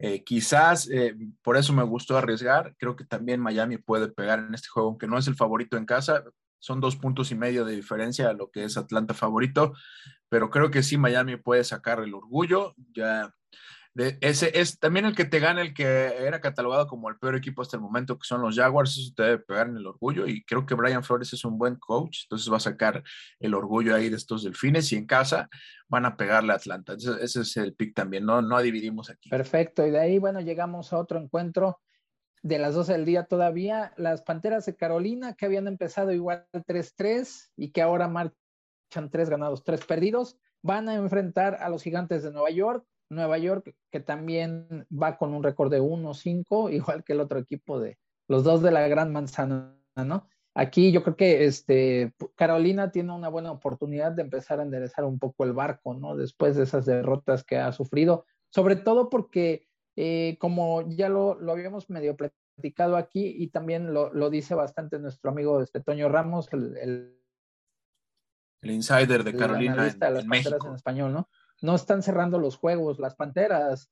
[0.00, 2.74] Eh, quizás eh, por eso me gustó arriesgar.
[2.78, 5.86] Creo que también Miami puede pegar en este juego, aunque no es el favorito en
[5.86, 6.22] casa
[6.58, 9.72] son dos puntos y medio de diferencia a lo que es Atlanta favorito,
[10.28, 12.74] pero creo que sí Miami puede sacar el orgullo.
[12.94, 13.32] Ya
[13.94, 17.34] de, ese es también el que te gana el que era catalogado como el peor
[17.34, 20.26] equipo hasta el momento, que son los Jaguars, eso te debe pegar en el orgullo
[20.26, 23.02] y creo que Brian Flores es un buen coach, entonces va a sacar
[23.40, 25.48] el orgullo ahí de estos delfines y en casa
[25.88, 26.94] van a pegarle a Atlanta.
[26.94, 29.30] Ese, es el pick también, no, no dividimos aquí.
[29.30, 31.80] Perfecto, y de ahí, bueno, llegamos a otro encuentro
[32.48, 37.50] de las 12 del día todavía, las Panteras de Carolina, que habían empezado igual 3-3
[37.56, 42.32] y que ahora marchan 3 ganados, 3 perdidos, van a enfrentar a los gigantes de
[42.32, 42.86] Nueva York.
[43.10, 47.78] Nueva York, que también va con un récord de 1-5, igual que el otro equipo
[47.78, 50.26] de los dos de la Gran Manzana, ¿no?
[50.54, 55.18] Aquí yo creo que este, Carolina tiene una buena oportunidad de empezar a enderezar un
[55.18, 56.16] poco el barco, ¿no?
[56.16, 59.67] Después de esas derrotas que ha sufrido, sobre todo porque
[60.00, 65.00] eh, como ya lo, lo, habíamos medio platicado aquí y también lo, lo dice bastante
[65.00, 67.20] nuestro amigo este, Toño Ramos, el, el,
[68.62, 70.68] el insider de Carolina en, de las México.
[70.68, 71.28] en español, ¿no?
[71.62, 73.90] No están cerrando los juegos, las Panteras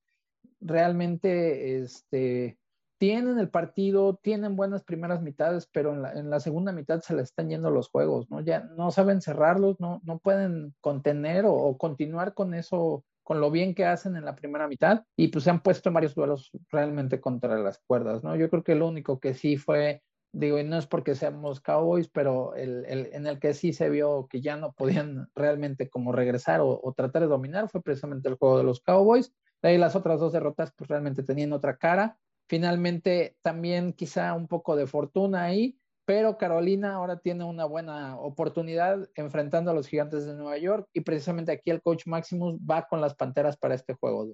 [0.61, 2.57] realmente este,
[2.99, 7.17] tienen el partido, tienen buenas primeras mitades, pero en la, en la, segunda mitad se
[7.17, 8.41] les están yendo los juegos, ¿no?
[8.43, 13.51] Ya no saben cerrarlos, no, no pueden contener o, o continuar con eso con lo
[13.51, 16.53] bien que hacen en la primera mitad y pues se han puesto en varios duelos
[16.71, 18.37] realmente contra las cuerdas, ¿no?
[18.37, 22.09] Yo creo que lo único que sí fue, digo, y no es porque seamos Cowboys,
[22.09, 26.13] pero el, el, en el que sí se vio que ya no podían realmente como
[26.13, 29.35] regresar o, o, tratar de dominar fue precisamente el juego de los Cowboys.
[29.61, 32.17] De ahí las otras dos derrotas pues realmente tenían otra cara.
[32.49, 39.09] Finalmente también quizá un poco de fortuna ahí, pero Carolina ahora tiene una buena oportunidad
[39.17, 43.01] enfrentando a los gigantes de Nueva York y precisamente aquí el coach Maximus va con
[43.01, 44.33] las Panteras para este juego.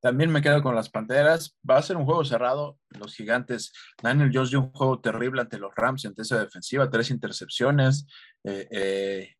[0.00, 1.56] También me quedo con las Panteras.
[1.68, 2.78] Va a ser un juego cerrado.
[2.90, 7.10] Los gigantes, Daniel Jones dio un juego terrible ante los Rams, ante esa defensiva, tres
[7.10, 8.06] intercepciones.
[8.42, 9.34] Eh, eh,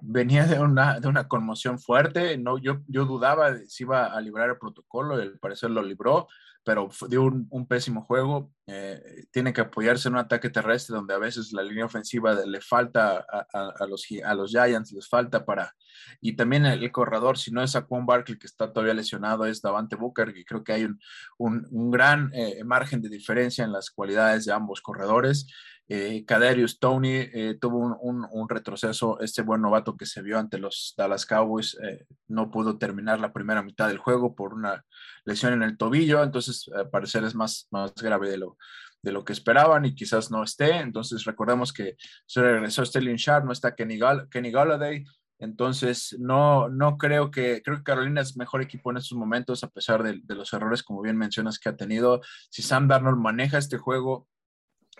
[0.00, 2.38] venía de una, de una conmoción fuerte.
[2.38, 6.28] No, yo, yo dudaba si iba a librar el protocolo, el parecer lo libró
[6.64, 8.52] pero dio un, pésimo juego.
[8.66, 12.60] Eh, tiene que apoyarse en un ataque terrestre donde a veces la línea ofensiva le
[12.60, 15.74] falta a, los, a los Giants, les falta para...
[16.20, 19.96] Y también el, corredor, si no es Juan Barkley que está todavía lesionado, es Davante
[19.96, 20.98] Booker, y creo que hay un,
[21.38, 25.46] un, gran eh, margen de diferencia en las cualidades de ambos corredores.
[25.88, 30.56] Eh, Kaderius Tony eh, tuvo un, un, retroceso, este buen novato que se vio ante
[30.56, 34.84] los Dallas Cowboys eh, no pudo terminar la primera mitad del juego por una
[35.24, 36.51] lesión en el tobillo, entonces
[36.90, 38.56] parecer es más, más grave de lo,
[39.02, 43.44] de lo que esperaban y quizás no esté, entonces recordemos que se regresó Sterling Sharp,
[43.44, 43.98] no está Kenny,
[44.30, 45.04] Kenny Galladay,
[45.42, 49.70] entonces, no, no creo que, creo que Carolina es mejor equipo en estos momentos, a
[49.70, 52.20] pesar de, los errores, como bien mencionas, que ha tenido.
[52.48, 54.28] Si Sam Darnold maneja este juego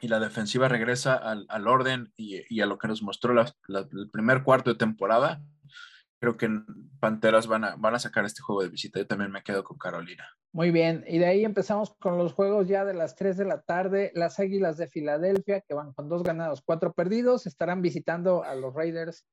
[0.01, 4.11] y la defensiva regresa al, al orden y, y, a lo que nos mostró el
[4.11, 5.41] primer cuarto de temporada,
[6.19, 6.51] creo que
[6.99, 8.99] Panteras van a, van a sacar este juego de visita.
[8.99, 10.27] Yo también me quedo con Carolina.
[10.55, 13.63] Muy bien, y de ahí empezamos con los juegos ya de las 3 de la
[13.63, 14.13] tarde.
[14.15, 18.75] Las Águilas de Filadelfia, que van con dos ganados, cuatro perdidos, estarán visitando a los
[18.75, 19.25] Raiders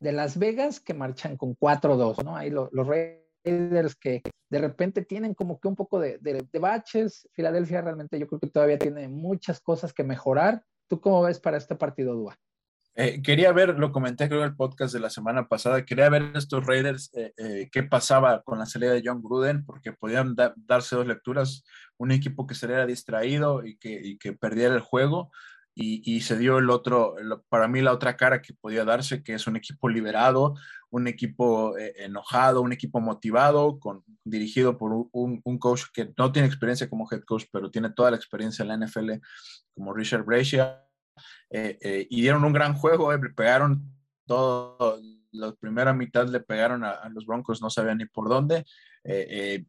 [0.00, 2.36] de Las Vegas, que marchan con 4-2, ¿no?
[2.36, 6.18] Ahí los Raiders que de repente tienen como que un poco de,
[6.60, 7.26] baches.
[7.32, 10.62] Filadelfia realmente yo creo que todavía tiene muchas cosas que mejorar.
[10.88, 12.36] ¿Tú cómo ves para este partido, Dua?
[12.96, 16.30] Eh, quería ver, lo comenté creo en el podcast de la semana pasada, quería ver
[16.36, 20.94] estos Raiders, eh, eh, qué pasaba con la salida de John Gruden, porque podían darse
[20.94, 21.64] dos lecturas,
[21.96, 25.32] un equipo que se era distraído y que, y que perdiera el juego,
[25.76, 27.16] y, se dio el otro,
[27.48, 30.54] para mí la otra cara que podía darse, que es un equipo liberado,
[30.90, 36.30] un equipo eh, enojado, un equipo motivado, con, dirigido por un, un, coach que no
[36.30, 39.14] tiene experiencia como head coach, pero tiene toda la experiencia en la NFL,
[39.74, 40.83] como Richard Brescia,
[41.50, 43.92] eh, eh, y dieron un gran juego, le pegaron
[44.26, 45.00] todo,
[45.32, 48.64] la primera mitad le pegaron a, los Broncos, no sabían ni por dónde,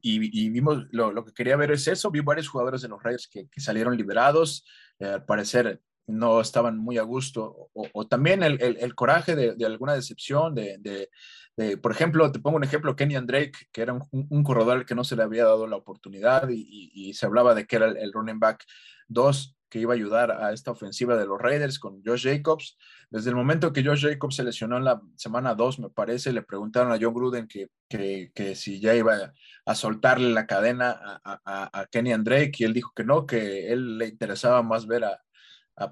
[0.02, 3.28] y, vimos, lo, lo, que quería ver es eso, vi varios jugadores de los Raiders
[3.28, 4.66] que, que salieron liberados,
[5.00, 9.94] al parecer no estaban muy a gusto, o, también el, el, coraje de, de, alguna
[9.94, 14.44] decepción, de, de, por ejemplo, te pongo un ejemplo, Kenny Drake, que era un, un,
[14.44, 17.78] corredor que no se le había dado la oportunidad y, y, se hablaba de que
[17.78, 18.64] era el, running back
[19.08, 22.78] 2 que iba a ayudar a esta ofensiva de los Raiders con Josh Jacobs.
[23.10, 26.44] Desde el momento que Josh Jacobs se lesionó en la semana 2, me parece, le
[26.44, 29.34] preguntaron a John Gruden que, que, que si ya iba
[29.66, 33.98] a soltarle la cadena a, a, Kenny Drake y él dijo que no, que él
[33.98, 35.22] le interesaba más ver a,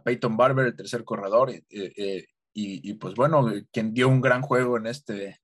[0.05, 4.77] Peyton Barber, el tercer corredor, eh, eh, y, pues bueno, quien dio un gran juego
[4.77, 5.41] en este,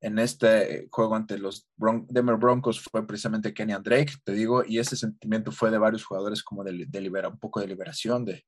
[0.00, 1.68] en este juego ante los
[2.08, 6.42] Denver Broncos fue precisamente Kenny Drake, te digo, y ese sentimiento fue de varios jugadores
[6.42, 8.44] como de, de un poco de liberación, de,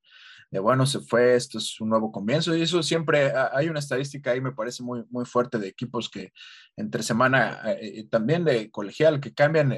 [0.61, 4.41] bueno, se fue, esto es un nuevo comienzo, y eso siempre, hay una estadística ahí,
[4.41, 6.33] me parece muy, muy fuerte de equipos que
[6.77, 9.73] entre semana, eh, también de colegial, que cambian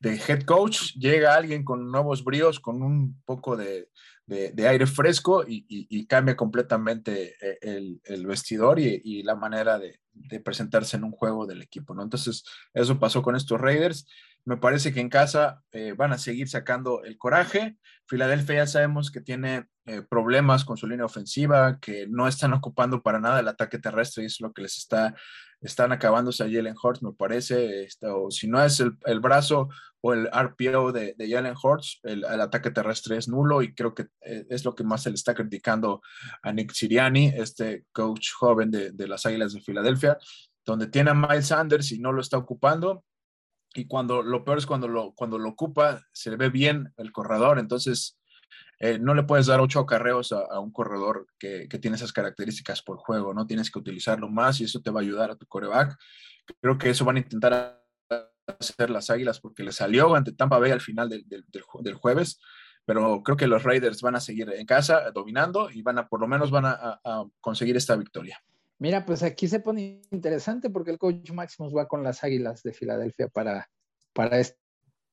[0.00, 3.88] de head coach, llega alguien con nuevos bríos, con un poco de,
[4.28, 10.00] aire fresco y, cambia completamente eh, el, vestidor y, la manera de,
[10.40, 12.02] presentarse en un juego del equipo, ¿no?
[12.02, 14.06] Entonces, eso pasó con estos Raiders.
[14.44, 17.76] Me parece que en casa eh, van a seguir sacando el coraje.
[18.06, 23.02] Filadelfia ya sabemos que tiene eh, problemas con su línea ofensiva, que no están ocupando
[23.02, 25.14] para nada el ataque terrestre y es lo que les está,
[25.60, 29.68] están acabándose a Jalen Hurts, me parece, este, o si no es el, brazo
[30.00, 34.06] o el RPO de, de Jalen Hurts, el, ataque terrestre es nulo y creo que
[34.20, 36.00] eh, es lo que más se le está criticando
[36.42, 40.18] a Nick Siriani, este coach joven de, de las Águilas de Filadelfia,
[40.64, 43.04] donde tiene a Miles Sanders y no lo está ocupando,
[43.74, 47.12] y cuando lo peor es cuando lo, cuando lo ocupa, se le ve bien el
[47.12, 48.17] corredor, entonces
[48.80, 52.98] eh, no le puedes dar ocho acarreos a, un corredor que, tiene esas características por
[52.98, 53.46] juego, ¿no?
[53.46, 55.96] Tienes que utilizarlo más y eso te va a ayudar a tu coreback.
[56.60, 57.84] Creo que eso van a intentar
[58.46, 62.40] hacer las Águilas porque le salió ante Tampa Bay al final del, del, jueves,
[62.84, 66.20] pero creo que los Raiders van a seguir en casa dominando y van a, por
[66.20, 67.00] lo menos van a,
[67.40, 68.40] conseguir esta victoria.
[68.78, 72.72] Mira, pues aquí se pone interesante porque el coach Maximus va con las Águilas de
[72.72, 73.68] Filadelfia para,
[74.12, 74.56] para este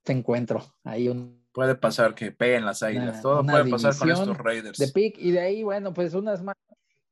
[0.06, 0.64] encuentro.
[0.84, 4.78] Hay un puede pasar que peguen las águilas, todo puede pasar con estos Raiders.
[4.78, 6.58] De pick, y de ahí, bueno, pues unas más.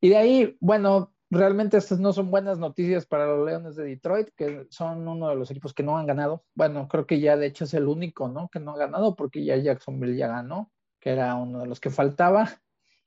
[0.01, 4.27] Y de ahí, bueno, realmente estas no son buenas noticias para los Leones de Detroit,
[4.35, 6.43] que son uno de los equipos que no han ganado.
[6.55, 8.49] Bueno, creo que ya de hecho es el único, ¿no?
[8.49, 11.89] Que no ha ganado, porque ya Jacksonville ya ganó, que era uno de los que
[11.89, 12.49] faltaba.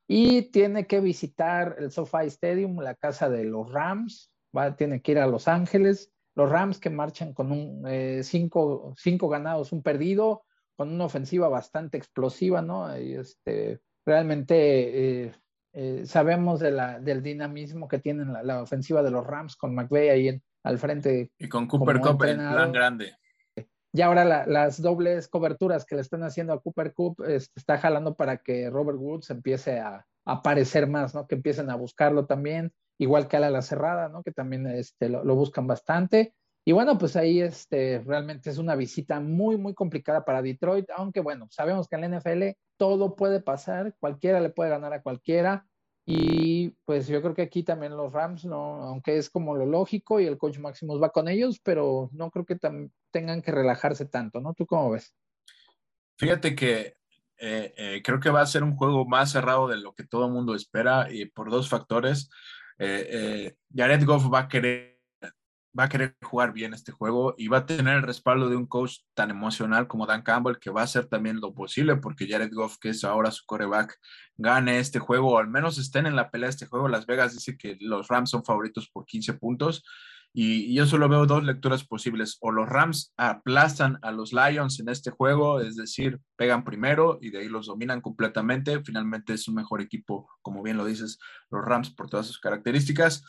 [0.09, 4.33] Y tiene que visitar el SoFi Stadium, la casa de los Rams.
[4.57, 6.11] Va, tiene que ir a Los Ángeles.
[6.35, 10.46] Los Rams que marchan con un eh, cinco, cinco ganados, un perdido
[10.77, 12.99] con una ofensiva bastante explosiva, ¿no?
[12.99, 15.33] Y este, realmente eh,
[15.73, 20.11] eh, sabemos de la, del dinamismo que tiene la, ofensiva de los Rams con McVeigh
[20.11, 21.31] ahí al frente.
[21.39, 23.15] Y con Cooper Cup en plan grande.
[23.93, 28.15] ya ahora las dobles coberturas que le están haciendo a Cooper Cup este, está jalando
[28.15, 31.27] para que Robert Woods empiece a, aparecer más, ¿no?
[31.27, 34.23] Que empiecen a buscarlo también, igual que a la cerrada, ¿no?
[34.23, 36.35] Que también este, lo, buscan bastante.
[36.69, 41.21] Y bueno, pues ahí este, realmente es una visita muy, muy complicada para Detroit, aunque
[41.21, 45.65] bueno, sabemos que en la NFL todo puede pasar, cualquiera le puede ganar a cualquiera.
[46.05, 50.19] Y pues yo creo que aquí también los Rams, no, aunque es como lo lógico
[50.19, 52.59] y el coach Maximus va con ellos, pero no creo que
[53.13, 54.53] tengan que relajarse tanto, ¿no?
[54.53, 55.15] ¿Tú cómo ves?
[56.19, 56.97] Fíjate que
[57.39, 60.27] eh, eh, creo que va a ser un juego más cerrado de lo que todo
[60.27, 62.29] el mundo espera y por dos factores.
[62.81, 64.96] Eh, Jared Goff va a querer
[65.79, 68.67] va a querer jugar bien este juego y va a tener el respaldo de un
[68.67, 72.53] coach tan emocional como Dan Campbell, que va a hacer también lo posible porque Jared
[72.53, 73.99] Goff, que es ahora su coreback,
[74.37, 76.89] gane este juego o al menos estén en la pelea de este juego.
[76.89, 79.85] Las Vegas dice que los Rams son favoritos por 15 puntos
[80.39, 82.37] y, yo solo veo dos lecturas posibles.
[82.41, 87.31] O los Rams aplastan a los Lions en este juego, es decir, pegan primero y
[87.31, 88.83] de ahí los dominan completamente.
[88.85, 91.19] Finalmente es un mejor equipo, como bien lo dices,
[91.51, 93.25] los Rams por todas sus características.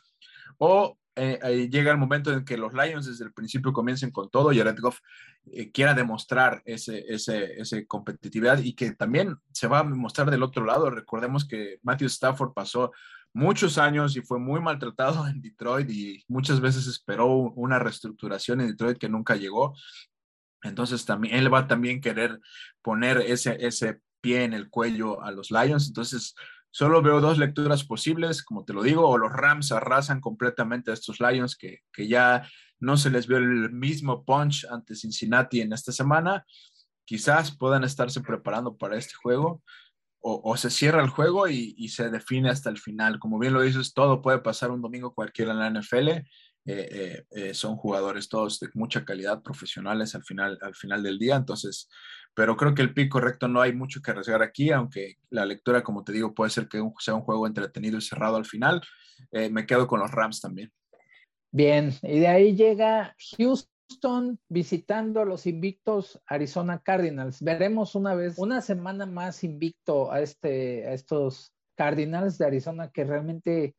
[0.58, 4.52] O eh, llega el momento en que los Lions desde el principio comiencen con todo
[4.52, 5.00] y Jared Goff
[5.52, 10.66] eh, quiera demostrar ese, ese, competitividad y que también se va a mostrar del otro
[10.66, 10.90] lado.
[10.90, 12.92] Recordemos que Matthew Stafford pasó
[13.34, 18.68] muchos años y fue muy maltratado en Detroit y muchas veces esperó una reestructuración en
[18.68, 19.76] Detroit que nunca llegó.
[20.64, 22.40] Entonces también él va a también querer
[22.82, 25.88] poner ese, ese pie en el cuello a los Lions.
[25.88, 26.36] Entonces
[26.72, 30.94] Solo veo dos lecturas posibles, como te lo digo, o los Rams arrasan completamente a
[30.94, 32.48] estos Lions que, que ya
[32.80, 36.46] no se les vio el mismo punch ante Cincinnati en esta semana.
[37.06, 39.64] Quizás puedan estarse preparando para este juego
[40.20, 43.18] o, o se cierra el juego y, y, se define hasta el final.
[43.20, 46.10] Como bien lo dices, todo puede pasar un domingo cualquiera en la NFL.
[46.10, 51.18] Eh, eh, eh, son jugadores todos de mucha calidad, profesionales al final, al final del
[51.18, 51.38] día.
[51.38, 51.90] Entonces,
[52.38, 55.84] pero creo que el pick correcto no hay mucho que arriesgar aquí, aunque la lectura,
[55.84, 58.80] como te digo, puede ser que sea un juego entretenido y cerrado al final.
[59.32, 60.72] Eh, me quedo con los Rams también.
[61.52, 67.42] Bien, y de ahí llega Houston visitando los invictos Arizona Cardinals.
[67.42, 73.04] Veremos una vez, una semana más invicto a, este, a estos Cardinals de Arizona que
[73.04, 73.76] realmente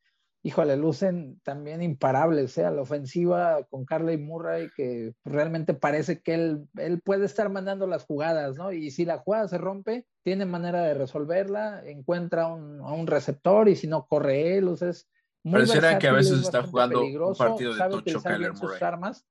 [0.49, 2.65] híjole, lucen también imparables, ¿eh?
[2.65, 7.87] A la ofensiva con Carly Murray, que realmente parece que él, él puede estar mandando
[7.87, 8.73] las jugadas, ¿no?
[8.73, 13.69] Y si la jugada se rompe, tiene manera de resolverla, encuentra un, a un receptor
[13.69, 15.07] y si no corre él, o sea, es
[15.43, 18.79] muy Pareciera que a veces está jugando un partido de tocho Kyler Murray.
[18.81, 19.27] armas.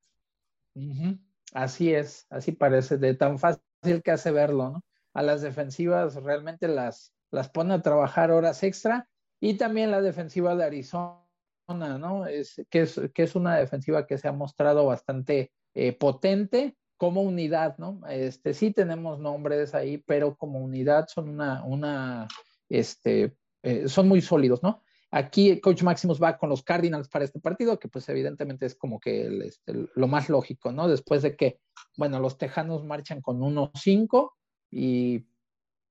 [1.54, 4.86] Así es, así parece, de tan fácil que hace verlo, ¿no?
[5.16, 10.56] A las defensivas realmente las, las pone a trabajar horas extra y también la defensiva
[10.56, 11.20] de Arizona,
[11.68, 12.26] ¿no?
[12.26, 17.22] Es, que, es, que es una defensiva que se ha mostrado bastante eh, potente como
[17.22, 18.02] unidad, ¿no?
[18.10, 22.28] Este, sí tenemos nombres ahí, pero como unidad son una, una,
[22.70, 24.84] este, eh, son muy sólidos, ¿no?
[25.12, 29.00] Aquí Coach Maximus va con los Cardinals para este partido, que pues evidentemente es como
[29.00, 30.88] que este, lo más lógico, ¿no?
[30.88, 31.60] Después de que,
[31.96, 34.32] bueno, los Tejanos marchan con 1-5
[34.72, 35.26] y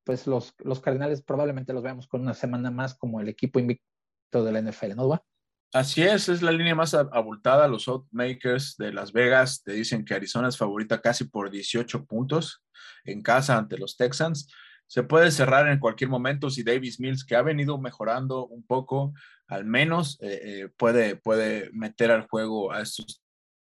[0.07, 4.45] pues los, los Cardinales probablemente los veamos con una semana más como el equipo invicto
[4.45, 5.23] de la NFL, ¿no, va?
[5.73, 7.67] Así es, es la línea más abultada.
[7.67, 12.65] Los Outmakers de Las Vegas te dicen que Arizona es favorita casi por 18 puntos
[13.05, 14.49] en casa ante los Texans.
[14.87, 19.13] Se puede cerrar en cualquier momento si Davis Mills, que ha venido mejorando un poco,
[19.49, 23.25] al menos eh, eh, puede, puede meter al juego a estos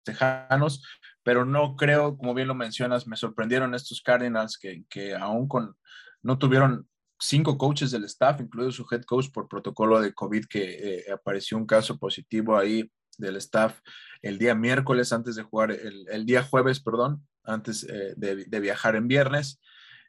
[0.03, 0.83] tejanos,
[1.21, 5.77] pero no creo, como bien lo mencionas, me sorprendieron estos Cardinals que, que aún con
[6.23, 6.87] no tuvieron
[7.19, 11.57] cinco coaches del staff, incluido su head coach por protocolo de COVID, que eh, apareció
[11.57, 13.79] un caso positivo ahí del staff
[14.21, 19.07] el día miércoles antes de jugar, el, día jueves, perdón, antes eh, de, viajar en
[19.07, 19.61] viernes.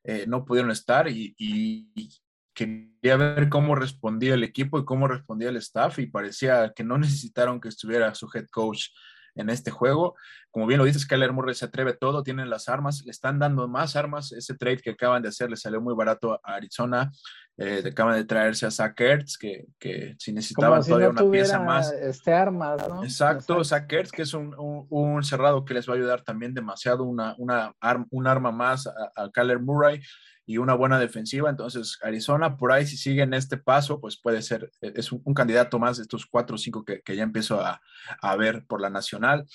[0.05, 1.89] Eh, no pudieron estar y, y,
[2.55, 6.97] quería ver cómo respondía el equipo y cómo respondía el staff y parecía que no
[6.99, 8.91] necesitaron que estuviera su head coach
[9.35, 10.15] en este juego.
[10.51, 13.67] Como bien lo dices, Kyler Murray se atreve todo, tienen las armas, le están dando
[13.69, 14.33] más armas.
[14.33, 17.11] Ese trade que acaban de hacer le salió muy barato a Arizona.
[17.57, 21.93] Eh, acaban de traerse a Zach Ertz, que, que si necesitaban todavía una pieza más.
[21.93, 23.05] Este arma, ¿no?
[23.05, 27.05] Exacto, Zach Ertz, que es un, un, cerrado que les va a ayudar también demasiado,
[27.05, 27.73] una, una
[28.11, 30.01] un arma más a, a Kyler Murray
[30.47, 31.51] y una buena defensiva.
[31.51, 35.79] Entonces, Arizona, por ahí, si siguen este paso, pues puede ser, e, es un, candidato
[35.79, 37.81] más de estos cuatro o cinco que, ya empiezo a,
[38.21, 39.47] a, ver por la nacional.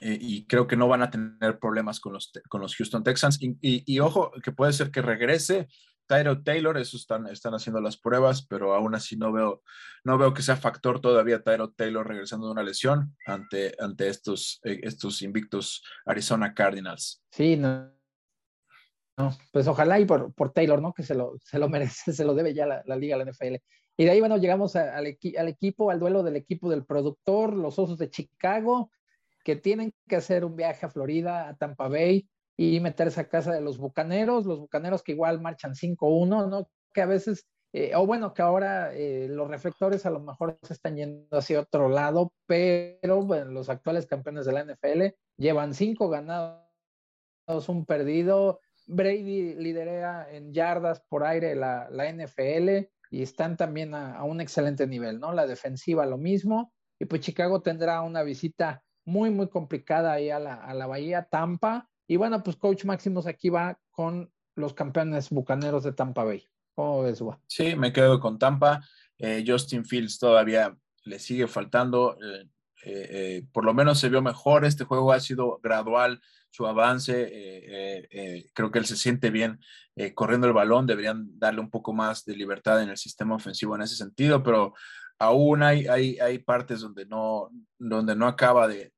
[0.00, 3.38] Eh, y creo que no van a tener problemas con los, con los Houston Texans.
[3.40, 5.68] Y, y, ojo, que puede ser que regrese
[6.06, 9.62] Tyro Taylor, eso están, están haciendo las pruebas, pero aún así no veo,
[10.04, 14.60] no veo que sea factor todavía Tyro Taylor regresando de una lesión ante, ante estos,
[14.64, 17.22] eh, estos invictos Arizona Cardinals.
[17.30, 18.01] Sí, no.
[19.52, 20.92] Pues ojalá y por, por, Taylor, ¿no?
[20.92, 23.56] Que se lo, se lo merece, se lo debe ya la, la liga, la NFL.
[23.96, 27.78] Y de ahí, bueno, llegamos al, al equipo, al duelo del equipo del productor, los
[27.78, 28.90] Osos de Chicago,
[29.44, 33.52] que tienen que hacer un viaje a Florida, a Tampa Bay, y meterse a casa
[33.52, 36.70] de los bucaneros, los bucaneros que igual marchan 5-1, ¿no?
[36.92, 40.74] Que a veces, eh, o bueno, que ahora eh, los reflectores a lo mejor se
[40.74, 46.08] están yendo hacia otro lado, pero bueno, los actuales campeones de la NFL llevan cinco
[46.08, 46.62] ganados,
[47.68, 48.60] un perdido.
[48.86, 54.40] Brady lidera en yardas por aire la, la NFL y están también a, a, un
[54.40, 55.32] excelente nivel, ¿no?
[55.32, 56.72] La defensiva lo mismo.
[56.98, 61.24] Y pues Chicago tendrá una visita muy, muy complicada ahí a la, a la Bahía
[61.24, 66.46] Tampa y bueno, pues Coach Máximos aquí va con los campeones bucaneros de Tampa Bay.
[66.74, 68.82] ¿Cómo ves, Sí, me quedo con Tampa.
[69.18, 72.18] Eh, Justin Fields todavía le sigue faltando.
[72.22, 72.48] Eh,
[72.84, 74.64] eh, por lo menos se vio mejor.
[74.64, 76.20] Este juego ha sido gradual
[76.52, 78.08] su avance.
[78.54, 79.58] creo que él se siente bien
[80.14, 80.86] corriendo el balón.
[80.86, 84.74] Deberían darle un poco más de libertad en el sistema ofensivo en ese sentido, pero
[85.18, 88.92] aún hay, hay, hay partes donde no, donde no acaba de,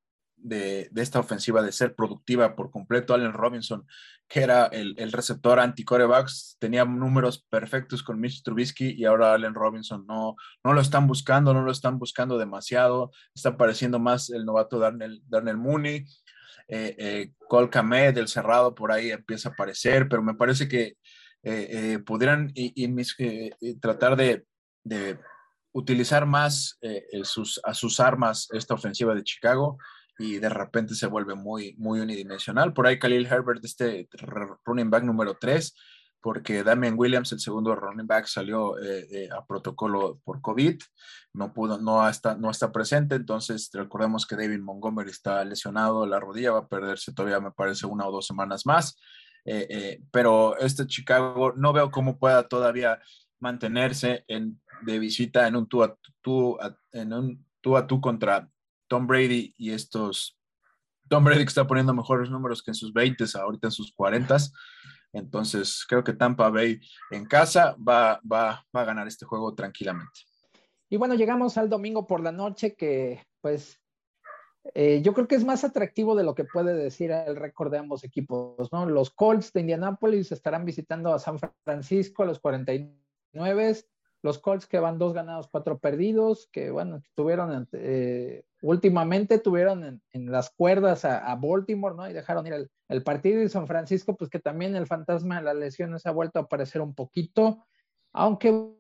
[0.45, 3.15] de, esta ofensiva de ser productiva por completo.
[3.15, 3.87] Allen Robinson,
[4.29, 10.07] que era el, receptor anti-corebacks, tenía números perfectos con Mitch Trubisky y ahora Allen Robinson
[10.07, 13.11] no, no lo están buscando, no lo están buscando demasiado.
[13.35, 16.05] Está pareciendo más el novato Darnell, Darnell Mooney.
[16.69, 20.97] Eh, eh, Cole Kamet, del cerrado, por ahí empieza a aparecer, pero me parece que
[21.43, 22.53] eh, pudieran
[23.81, 24.47] tratar de,
[24.83, 25.19] de,
[25.73, 26.79] utilizar más
[27.25, 29.77] sus, a sus armas esta ofensiva de Chicago
[30.19, 32.73] y de repente se vuelve muy, muy unidimensional.
[32.73, 34.09] Por ahí Khalil Herbert, este
[34.65, 35.75] running back número 3,
[36.25, 40.81] porque Damian Williams, el segundo running back, salió eh, eh, a protocolo por COVID,
[41.35, 46.18] no pudo, no está, no está presente, entonces recordemos que David Montgomery está lesionado, la
[46.18, 48.99] rodilla va a perderse todavía, me parece, una o dos semanas más,
[49.45, 52.99] eh, pero este Chicago no veo cómo pueda todavía
[53.39, 56.57] mantenerse en, de visita en un tú a tú,
[56.93, 58.49] en un tú a tú contra
[58.89, 60.39] Tom Brady y estos,
[61.07, 64.39] Tom Brady que está poniendo mejores números que en sus 20, ahorita en sus 40.
[65.15, 70.21] Entonces, creo que Tampa Bay en casa va, va, va a ganar este juego tranquilamente.
[70.91, 73.81] Y bueno, llegamos al domingo por la noche que pues
[74.73, 77.79] eh, yo creo que es más atractivo de lo que puede decir el récord de
[77.79, 78.87] ambos equipos, ¿no?
[78.87, 83.77] Los Colts de Indianapolis estarán visitando a San Francisco, los 49
[84.25, 90.33] los Colts que van dos ganados, cuatro perdidos, que bueno, tuvieron eh, últimamente tuvieron en,
[90.33, 92.09] las cuerdas a, Baltimore, ¿no?
[92.09, 95.57] Y dejaron ir el, partido y San Francisco, pues que también el fantasma de las
[95.57, 97.66] lesiones ha vuelto a aparecer un poquito,
[98.14, 98.72] aunque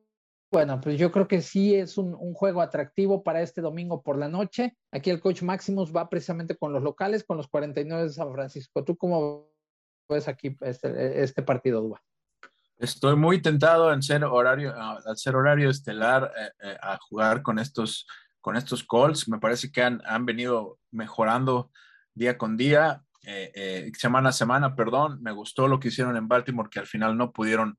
[0.50, 4.28] bueno, pues yo creo que sí es un, juego atractivo para este domingo por la
[4.28, 4.78] noche.
[4.92, 8.82] Aquí el coach Maximus va precisamente con los locales, con los 49 de San Francisco.
[8.82, 9.50] ¿Tú cómo
[10.08, 12.02] ves aquí este, este partido, Dua?
[12.78, 17.58] Estoy muy tentado en ser horario, al ser horario estelar, eh, eh, a jugar con
[17.58, 18.06] estos,
[18.40, 19.28] con estos calls.
[19.28, 21.70] Me parece que han, han venido mejorando
[22.14, 25.22] día con día, eh, semana a semana, perdón.
[25.22, 27.78] Me gustó lo que hicieron en Baltimore, que al final no pudieron,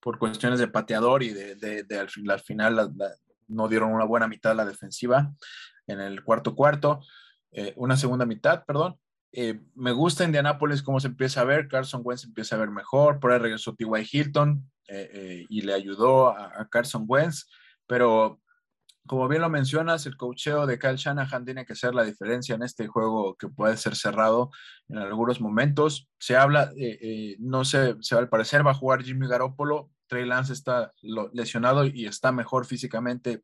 [0.00, 2.90] por cuestiones de pateador y de, de, al, final
[3.48, 5.30] no dieron una buena mitad a la defensiva
[5.86, 7.00] en el cuarto cuarto,
[7.76, 8.98] una segunda mitad, perdón.
[9.34, 13.18] Eh, me gusta Indianapolis cómo se empieza a ver, Carson Wentz empieza a ver mejor,
[13.18, 14.08] por ahí regresó T.Y.
[14.10, 17.48] Hilton eh, eh, y le ayudó a, Carson Wentz,
[17.86, 18.40] pero
[19.06, 22.62] como bien lo mencionas, el cocheo de Kyle Shanahan tiene que ser la diferencia en
[22.62, 24.50] este juego que puede ser cerrado
[24.88, 26.08] en algunos momentos.
[26.20, 26.70] Se habla,
[27.40, 30.92] no sé, se, al parecer va a jugar Jimmy Garoppolo, Trey Lance está
[31.32, 33.42] lesionado y está mejor físicamente.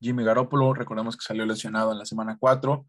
[0.00, 2.86] Jimmy Garoppolo, recordemos que salió lesionado en la semana 4.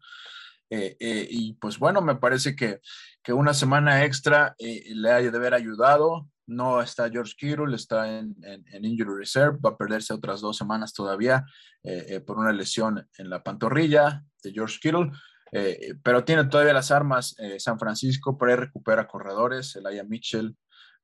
[0.70, 2.80] Eh, eh, y pues bueno, me parece que,
[3.22, 6.28] que una semana extra eh, le haya de haber ayudado.
[6.46, 10.92] No está George Kittle, está en, en, Injury Reserve, va a perderse otras dos semanas
[10.92, 11.44] todavía
[12.26, 15.12] por una lesión en la pantorrilla de George Kittle.
[16.02, 20.56] pero tiene todavía las armas San Francisco, por ahí recupera corredores, Elijah Mitchell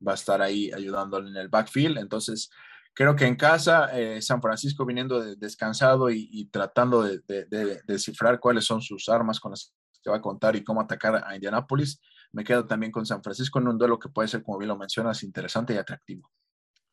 [0.05, 1.99] va a estar ahí ayudándole en el backfield.
[1.99, 2.51] Entonces,
[2.97, 7.23] creo que en casa, eh, San Francisco viniendo descansado y, tratando de,
[7.87, 11.35] descifrar cuáles son sus armas con las que va a contar y cómo atacar a
[11.35, 12.01] Indianápolis,
[12.33, 14.79] me quedo también con San Francisco en un duelo que puede ser, como bien lo
[14.79, 16.31] mencionas, interesante y atractivo.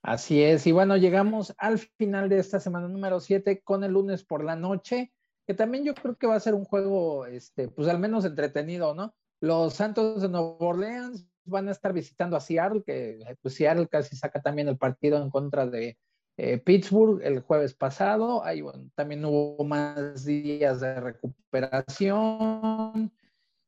[0.02, 4.26] Así es, y bueno, llegamos al final de esta semana número 7 con el lunes
[4.26, 5.14] por la noche,
[5.48, 8.94] que también yo creo que va a ser un juego, este, pues al menos entretenido,
[8.94, 9.16] ¿no?
[9.40, 14.16] Los Santos de Nueva Orleans van a estar visitando a Seattle, que pues, Seattle casi
[14.16, 15.98] saca también el partido en contra de
[16.38, 18.44] eh, Pittsburgh el jueves pasado.
[18.44, 18.64] Ahí
[18.96, 23.14] también hubo más días de recuperación,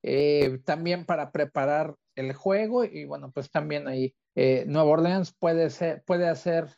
[0.04, 5.70] eh, también para preparar el juego y bueno, pues también ahí eh, Nueva Orleans puede,
[5.70, 6.76] ser, puede hacer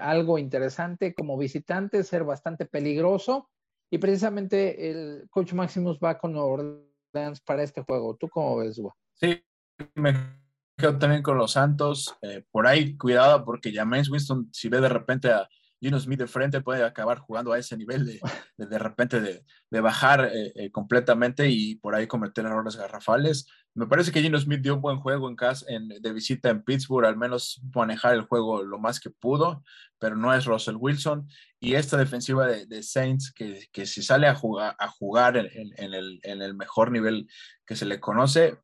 [0.00, 3.50] algo interesante como visitante, ser bastante peligroso
[3.90, 8.16] y precisamente el coach Maximus va con Nueva Orleans para este juego.
[8.16, 8.96] ¿Tú cómo ves, Gua?
[9.12, 9.44] Sí,
[9.94, 10.14] me
[10.76, 12.14] quedo también con los Santos.
[12.22, 15.48] Eh, por ahí, cuidado, porque James Winston, si ve de repente a
[15.80, 18.20] Gino Smith de frente, puede acabar jugando a ese nivel de
[18.66, 23.46] de, repente de, bajar eh, eh, completamente y por ahí cometer errores garrafales.
[23.74, 26.62] Me parece que Gino Smith dio un buen juego en casa, en, de visita en
[26.62, 29.62] Pittsburgh, al menos manejar el juego lo más que pudo,
[29.98, 31.28] pero no es Russell Wilson.
[31.60, 36.20] Y esta defensiva de, Saints, que, que, si sale a jugar, a jugar en, el,
[36.22, 37.28] en el mejor nivel
[37.64, 38.58] que se le conoce,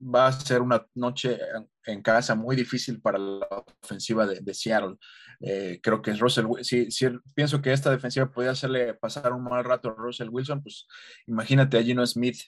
[0.00, 1.38] va a ser una noche
[1.84, 3.46] en casa muy difícil para la
[3.82, 4.96] ofensiva de, Seattle.
[5.40, 9.64] Eh, creo que Russell, si, si, pienso que esta defensiva podría hacerle pasar un mal
[9.64, 10.86] rato a Russell Wilson, pues
[11.26, 12.38] imagínate a Gino Smith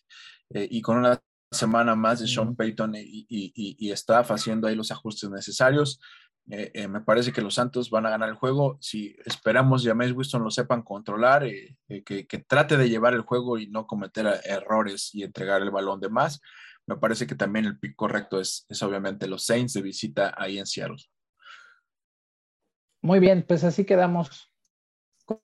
[0.51, 1.21] eh, y con una
[1.51, 6.01] semana más de Sean Payton y, y, y, staff haciendo ahí los ajustes necesarios.
[6.51, 8.79] Eh, me parece que los Santos van a ganar el juego.
[8.81, 11.47] Si esperamos James Winston lo sepan controlar,
[12.05, 16.01] que, que, trate de llevar el juego y no cometer errores y entregar el balón
[16.01, 16.41] de más,
[16.89, 20.59] me parece que también el pick correcto es, es obviamente los Saints de visita ahí
[20.59, 20.97] en Seattle.
[23.03, 24.51] Muy bien, pues así quedamos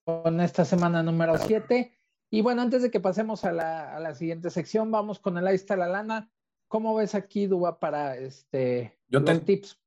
[0.04, 1.96] con esta semana número 7.
[2.30, 5.76] Y bueno, antes de que pasemos a la, siguiente sección, vamos con el Ahí está
[5.76, 6.30] la lana.
[6.66, 9.78] ¿Cómo ves aquí, Duba, para este, yo los tips?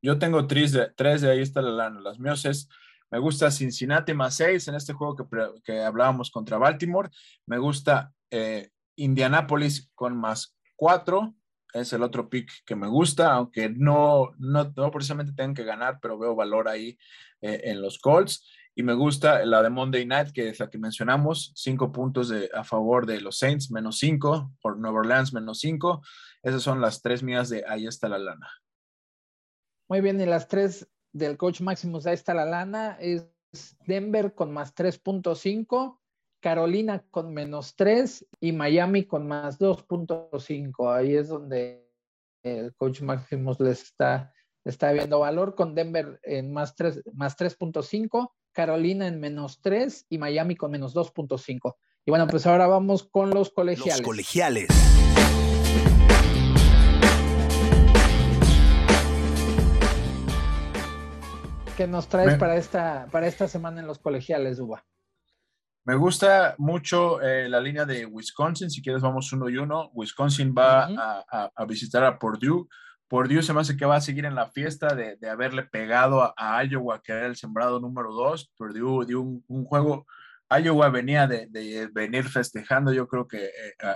[0.00, 2.00] Yo tengo tres de, tres de Ahí está la lana.
[2.00, 2.68] Las mías es,
[3.10, 5.24] me gusta Cincinnati más 6 en este juego que,
[5.62, 7.10] que hablábamos contra Baltimore.
[7.46, 11.34] Me gusta eh, Indianapolis con más cuatro
[11.72, 16.18] es el otro pick que me gusta, aunque no, no, precisamente tengan que ganar, pero
[16.18, 16.98] veo valor ahí
[17.40, 18.46] eh, en los Colts.
[18.74, 22.50] Y me gusta la de Monday Night, que es la que mencionamos, cinco puntos de,
[22.54, 26.02] a favor de los Saints, menos cinco, por Nueva Orleans, menos cinco.
[26.42, 28.48] Esas son las tres mías de ahí está la lana.
[29.88, 33.28] Muy bien, y las tres del coach Maximus, ahí está la lana, es
[33.86, 36.00] Denver con más 3.5,
[36.42, 40.92] Carolina con menos 3 y Miami con más 2.5.
[40.92, 41.88] Ahí es donde
[42.42, 44.32] el coach Maximus les está,
[44.64, 50.18] está viendo valor con Denver en más 3, más 3.5, Carolina en menos 3 y
[50.18, 51.76] Miami con menos 2.5.
[52.04, 54.00] Y bueno, pues ahora vamos con los colegiales.
[54.00, 54.68] Los colegiales.
[61.76, 64.84] ¿Qué nos traes para esta, para esta semana en los colegiales, Uba?
[65.84, 68.70] Me gusta mucho eh, la línea de Wisconsin.
[68.70, 69.90] Si quieres, vamos uno y uno.
[69.94, 72.68] Wisconsin va a, visitar a Purdue.
[73.08, 76.64] Purdue se me hace que va a seguir en la fiesta de, haberle pegado a,
[76.64, 78.52] Iowa, que era el sembrado número dos.
[78.56, 80.06] Purdue dio un, juego.
[80.48, 83.50] Iowa venía de, venir festejando, yo creo que eh,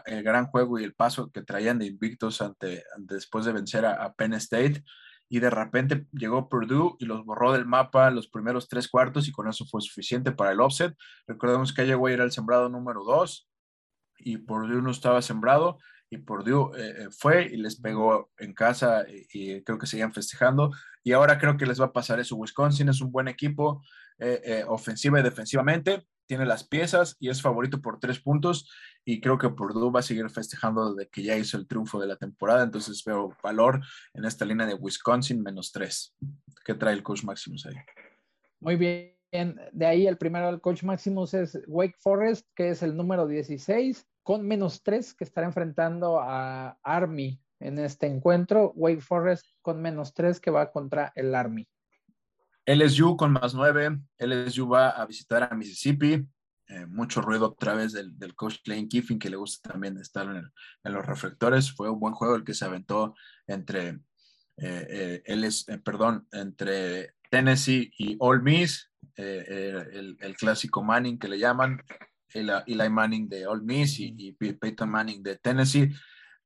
[0.06, 4.12] el gran juego y el paso que traían de invictos ante, después de vencer a
[4.14, 4.82] Penn State
[5.28, 9.32] y de repente llegó Purdue y los borró del mapa los primeros tres cuartos y
[9.32, 10.94] con eso fue suficiente para el offset.
[11.26, 13.48] Recordemos que Iowa era el sembrado número dos
[14.18, 19.04] y Purdue no estaba sembrado y Purdue eh, eh, fue y les pegó en casa
[19.08, 20.70] y, creo que seguían festejando
[21.02, 22.36] y ahora creo que les va a pasar eso.
[22.36, 23.82] Wisconsin es un buen equipo
[24.18, 28.70] eh, ofensiva y defensivamente, tiene las piezas y es favorito por tres puntos
[29.04, 32.08] y creo que Purdue va a seguir festejando de que ya hizo el triunfo de
[32.08, 33.80] la temporada, entonces veo valor
[34.14, 36.14] en esta línea de Wisconsin menos tres.
[36.64, 37.76] ¿Qué trae el coach Maximus ahí?
[38.60, 42.96] Muy bien, de ahí el primero del coach Maximus es Wake Forest, que es el
[42.96, 48.72] número 16, con menos tres, que estará enfrentando a Army en este encuentro.
[48.74, 51.68] Wake Forest con menos tres, que va contra el Army.
[52.66, 56.26] LSU con más nueve, LSU va a visitar a Mississippi,
[56.68, 60.26] eh, mucho ruido otra vez del, del, coach Lane Kiffin, que le gusta también estar
[60.26, 61.70] en, los reflectores.
[61.70, 63.14] Fue un buen juego el que se aventó
[63.46, 64.00] entre,
[64.56, 71.80] eh, eh, perdón, entre Tennessee y Ole Miss, el, el, clásico Manning que le llaman,
[72.34, 75.88] Eli Manning de Ole Miss y, y Peyton Manning de Tennessee.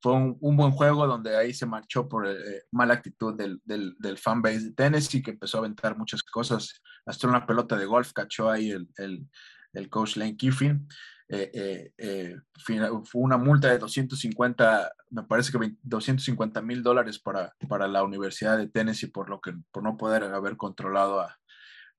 [0.01, 2.27] Fue un, buen juego donde ahí se marchó por
[2.71, 6.81] mala actitud del, del, del fanbase de Tennessee, que empezó a aventar muchas cosas.
[7.05, 10.87] Hasta una pelota de golf cachó ahí el, coach Lane Kiffin.
[11.33, 17.55] Eh, eh, eh, fue una multa de 250, me parece que 250 mil dólares para,
[17.69, 21.39] para la Universidad de Tennessee por, lo que, por no poder haber controlado a,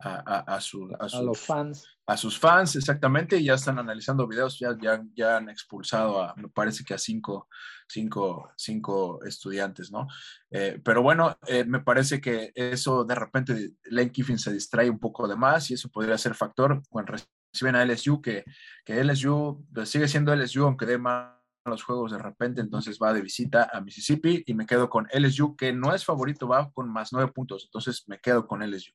[0.02, 0.90] a, sus,
[1.22, 1.86] los fans.
[2.06, 6.34] A sus fans, exactamente, y ya están analizando videos, ya, ya, ya han expulsado a,
[6.36, 7.48] me parece que a cinco,
[7.88, 10.08] cinco, cinco estudiantes, ¿no?
[10.50, 14.98] Eh, pero bueno, eh, me parece que eso de repente Lane Kiffin se distrae un
[14.98, 17.14] poco de más y eso podría ser factor cuando
[17.52, 18.44] reciben a LSU, que,
[18.84, 23.12] que LSU pues, sigue siendo LSU, aunque dé más los juegos de repente, entonces va
[23.12, 26.90] de visita a Mississippi y me quedo con LSU, que no es favorito, va con
[26.90, 28.92] más nueve puntos, entonces me quedo con LSU.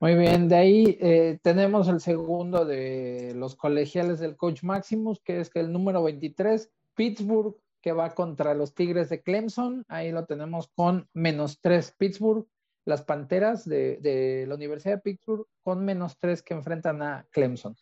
[0.00, 5.40] Muy bien, de ahí eh, tenemos el segundo de los colegiales del coach Maximus, que
[5.40, 9.84] es el número 23, Pittsburgh, que va contra los Tigres de Clemson.
[9.88, 12.46] Ahí lo tenemos con menos 3 Pittsburgh,
[12.86, 17.76] las Panteras de, la Universidad de Pittsburgh con menos 3 que enfrentan a Clemson.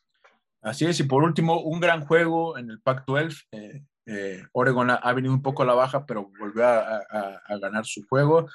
[0.61, 3.45] Así es, y por último, un gran juego en el Pac-12.
[3.53, 8.05] Eh, eh, Oregon ha, venido un poco a la baja, pero volvió a, ganar su
[8.09, 8.49] juego.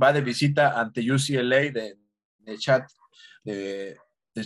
[0.00, 2.01] va de visita ante UCLA de,
[2.44, 2.82] de Chad,
[3.44, 3.96] de,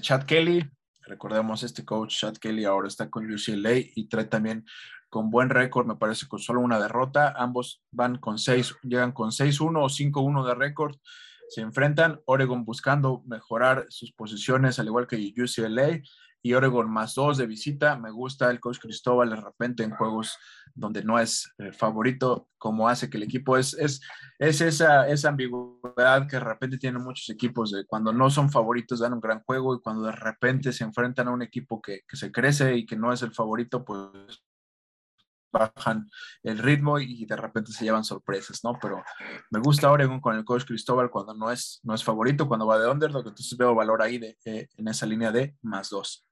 [0.01, 0.68] Chad Kelly.
[1.03, 4.64] Recordemos, este coach Chad Kelly ahora está con UCLA y trae también
[5.09, 7.32] con buen récord, me parece con solo una derrota.
[7.36, 10.97] Ambos van con seis, llegan con 6-1 o 5-1 de récord.
[11.49, 16.03] Se enfrentan Oregon buscando mejorar sus posiciones, al igual que UCLA
[16.43, 17.97] y Oregon más dos de visita.
[17.97, 20.39] Me gusta el coach Cristóbal de repente en juegos
[20.74, 24.01] donde no es eh, favorito, como hace que el equipo es, es,
[24.39, 29.01] es esa, esa ambigüedad que de repente tienen muchos equipos de cuando no son favoritos
[29.01, 32.16] dan un gran juego y cuando de repente se enfrentan a un equipo que, que
[32.16, 34.43] se crece y que no es el favorito, pues
[35.53, 36.11] bajan
[36.43, 38.78] el ritmo y de repente se llevan sorpresas, ¿no?
[38.80, 39.03] Pero
[39.51, 42.78] me gusta Oregon con el coach Cristóbal cuando no es, no es favorito, cuando va
[42.78, 46.25] de underdog, entonces veo valor ahí de, eh, en esa línea de más dos.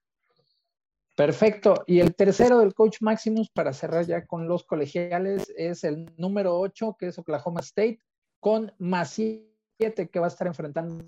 [1.15, 1.83] Perfecto.
[1.87, 6.59] Y el tercero del coach Maximus para cerrar ya con los colegiales es el número
[6.59, 7.99] 8, que es Oklahoma State,
[8.41, 11.05] con más 7 que va a estar enfrentando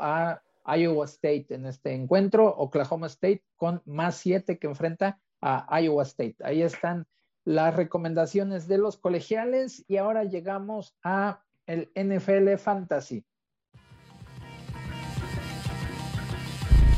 [0.00, 2.48] a Iowa State en este encuentro.
[2.48, 6.36] Oklahoma State con más 7 que enfrenta a Iowa State.
[6.42, 7.06] Ahí están
[7.44, 13.24] las recomendaciones de los colegiales y ahora llegamos a el NFL Fantasy.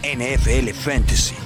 [0.03, 1.42] NFL Fantasy.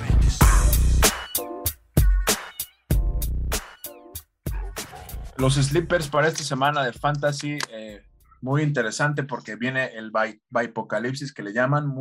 [5.39, 8.03] Los sleepers para esta semana de Fantasy, eh,
[8.41, 10.11] muy interesante porque viene el
[10.49, 11.93] Bipocalipsis que le llaman,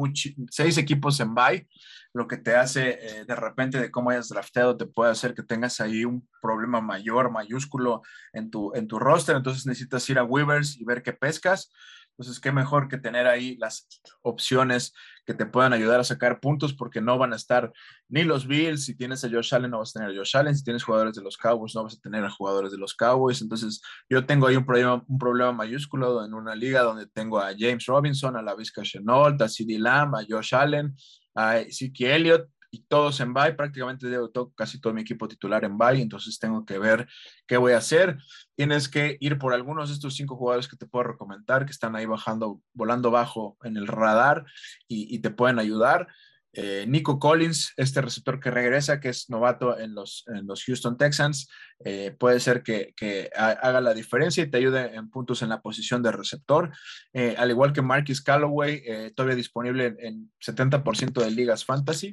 [0.50, 1.68] seis equipos en bye,
[2.14, 5.44] lo que te hace eh, de repente de cómo hayas drafteado te puede hacer que
[5.44, 10.24] tengas ahí un problema mayor, mayúsculo en tu, en tu roster, entonces necesitas ir a
[10.24, 11.70] Weavers y ver qué pescas.
[12.18, 13.88] Entonces, qué mejor que tener ahí las
[14.22, 14.94] opciones
[15.26, 17.74] que te puedan ayudar a sacar puntos porque no van a estar
[18.08, 20.56] ni los Bills, si tienes a Josh Allen no vas a tener a Josh Allen,
[20.56, 23.42] si tienes jugadores de los Cowboys no vas a tener a jugadores de los Cowboys,
[23.42, 27.54] entonces yo tengo ahí un problema, un problema mayúsculo en una liga donde tengo a
[27.58, 30.96] James Robinson, a la Vizca Chenault, a CeeDee Lamb, a Josh Allen,
[31.34, 35.78] a Zeke Elliott, y todos en bye, prácticamente todo, casi todo mi equipo titular en
[35.78, 37.08] bye, entonces tengo que ver
[37.48, 38.18] qué voy a hacer.
[38.54, 41.96] Tienes que ir por algunos de estos cinco jugadores que te puedo recomendar, que están
[41.96, 44.44] ahí bajando, volando bajo en el radar
[44.90, 46.10] y, te pueden ayudar.
[46.52, 50.98] Eh, Nico Collins, este receptor que regresa, que es novato en los, en los Houston
[50.98, 51.50] Texans,
[51.84, 55.62] eh, puede ser que, que, haga la diferencia y te ayude en puntos en la
[55.62, 56.72] posición de receptor.
[57.14, 58.84] Eh, al igual que Marcus Calloway,
[59.16, 62.12] todavía disponible en 70% de ligas fantasy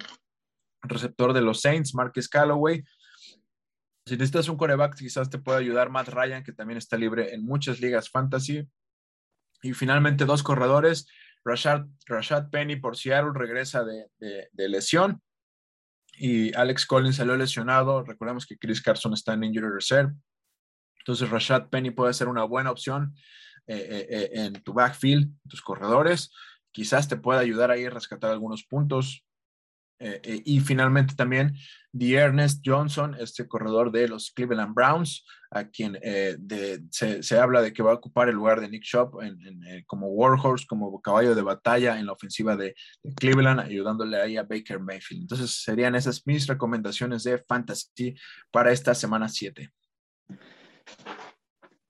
[0.82, 2.84] receptor de los Saints, Marcus Calloway.
[4.06, 7.44] Si necesitas un coreback, quizás te pueda ayudar Matt Ryan, que también está libre en
[7.44, 8.68] muchas ligas fantasy.
[9.62, 11.06] Y finalmente, dos corredores.
[11.44, 15.22] Rashad, Penny por Seattle regresa de, lesión.
[16.14, 18.02] Y Alex Collins salió lesionado.
[18.02, 20.12] Recordemos que Chris Carson está en injury reserve.
[20.98, 23.14] Entonces, Rashad Penny puede ser una buena opción
[23.66, 26.32] eh, eh, eh, en tu backfield, tus corredores.
[26.72, 29.24] Quizás te pueda ayudar ahí a rescatar algunos puntos.
[30.02, 31.54] Eh, eh, y finalmente también
[31.96, 36.36] The Ernest Johnson, este corredor de los Cleveland Browns, a quien eh,
[36.90, 39.12] se, habla de que va a ocupar el lugar de Nick Shop
[39.86, 42.74] como Warhorse, como caballo de batalla en la ofensiva de,
[43.14, 45.22] Cleveland, ayudándole ahí a Baker Mayfield.
[45.22, 48.16] Entonces serían esas mis recomendaciones de fantasy
[48.50, 49.70] para esta semana 7.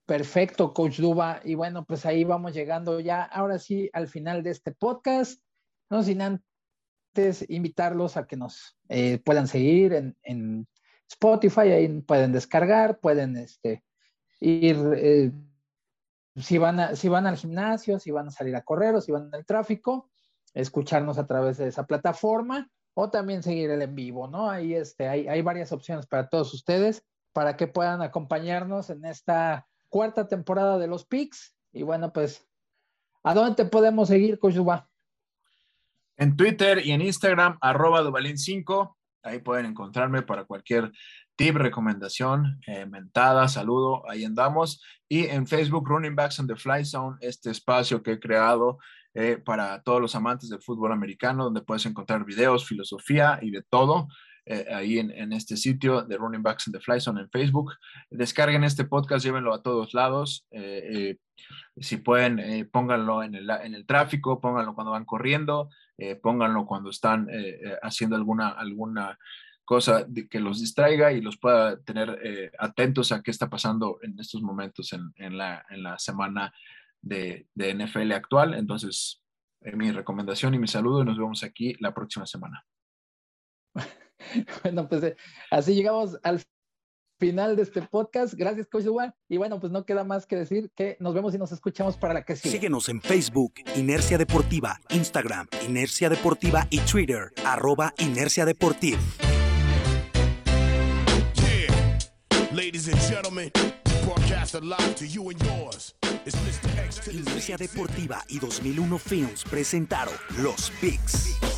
[0.05, 1.41] Perfecto, Coach Duba.
[1.43, 5.41] Y bueno, pues ahí vamos llegando ya, ahora sí, al final de este podcast.
[5.89, 6.52] No sin antes
[7.47, 9.93] invitarlos a que nos eh, puedan seguir
[10.23, 10.67] en,
[11.09, 13.83] Spotify, ahí pueden descargar, pueden este,
[14.39, 15.31] ir, eh,
[16.37, 19.27] si, van si van al gimnasio, si van a salir a correr o si van
[19.27, 20.09] en el tráfico,
[20.55, 24.49] escucharnos a través de esa plataforma o también seguir el en vivo, ¿no?
[24.49, 27.03] Ahí este, hay, hay varias opciones para todos ustedes
[27.33, 31.55] para que puedan acompañarnos en esta cuarta temporada de los PICS.
[31.73, 32.47] Y bueno, pues,
[33.23, 34.89] ¿a dónde te podemos seguir, Cochuba?
[36.17, 38.95] En Twitter y en Instagram, arroba Duvalín5.
[39.23, 40.91] Ahí pueden encontrarme para cualquier
[41.35, 44.81] tip, recomendación, eh, mentada, saludo, ahí andamos.
[45.07, 48.79] Y en Facebook, Running Backs on the Fly Zone, este espacio que he creado
[49.15, 53.61] eh, para todos los amantes del fútbol americano, donde puedes encontrar videos, filosofía y de
[53.61, 54.07] todo.
[54.45, 57.73] Eh, ahí en, este sitio de Running Backs in the Fly Zone en Facebook.
[58.09, 60.47] Descarguen este podcast, llévenlo a todos lados.
[60.51, 61.17] Eh,
[61.77, 65.69] si pueden, pónganlo en el, en el, tráfico, pónganlo cuando van corriendo,
[66.21, 67.27] pónganlo cuando están
[67.81, 69.17] haciendo alguna, alguna
[69.63, 74.41] cosa que los distraiga y los pueda tener atentos a qué está pasando en estos
[74.41, 76.53] momentos en, en, la, en la semana
[77.01, 78.53] de, de NFL actual.
[78.55, 79.23] Entonces,
[79.61, 82.65] mi recomendación y mi saludo y nos vemos aquí la próxima semana.
[84.63, 85.15] bueno, pues eh,
[85.49, 86.41] así llegamos al
[87.23, 88.33] final de este podcast.
[88.33, 89.15] Gracias, Coach Duval.
[89.29, 92.13] Y bueno, pues no queda más que decir que nos vemos y nos escuchamos para
[92.13, 92.53] la que sigue.
[92.53, 98.99] Síguenos en Facebook, Inercia Deportiva, Instagram, Inercia Deportiva y Twitter, arroba Inercia Deportiva.
[102.51, 103.51] Ladies and gentlemen,
[104.05, 105.95] broadcast live to you and yours.
[107.09, 111.52] Inercia Deportiva y 2001 Films presentaron Los Picks.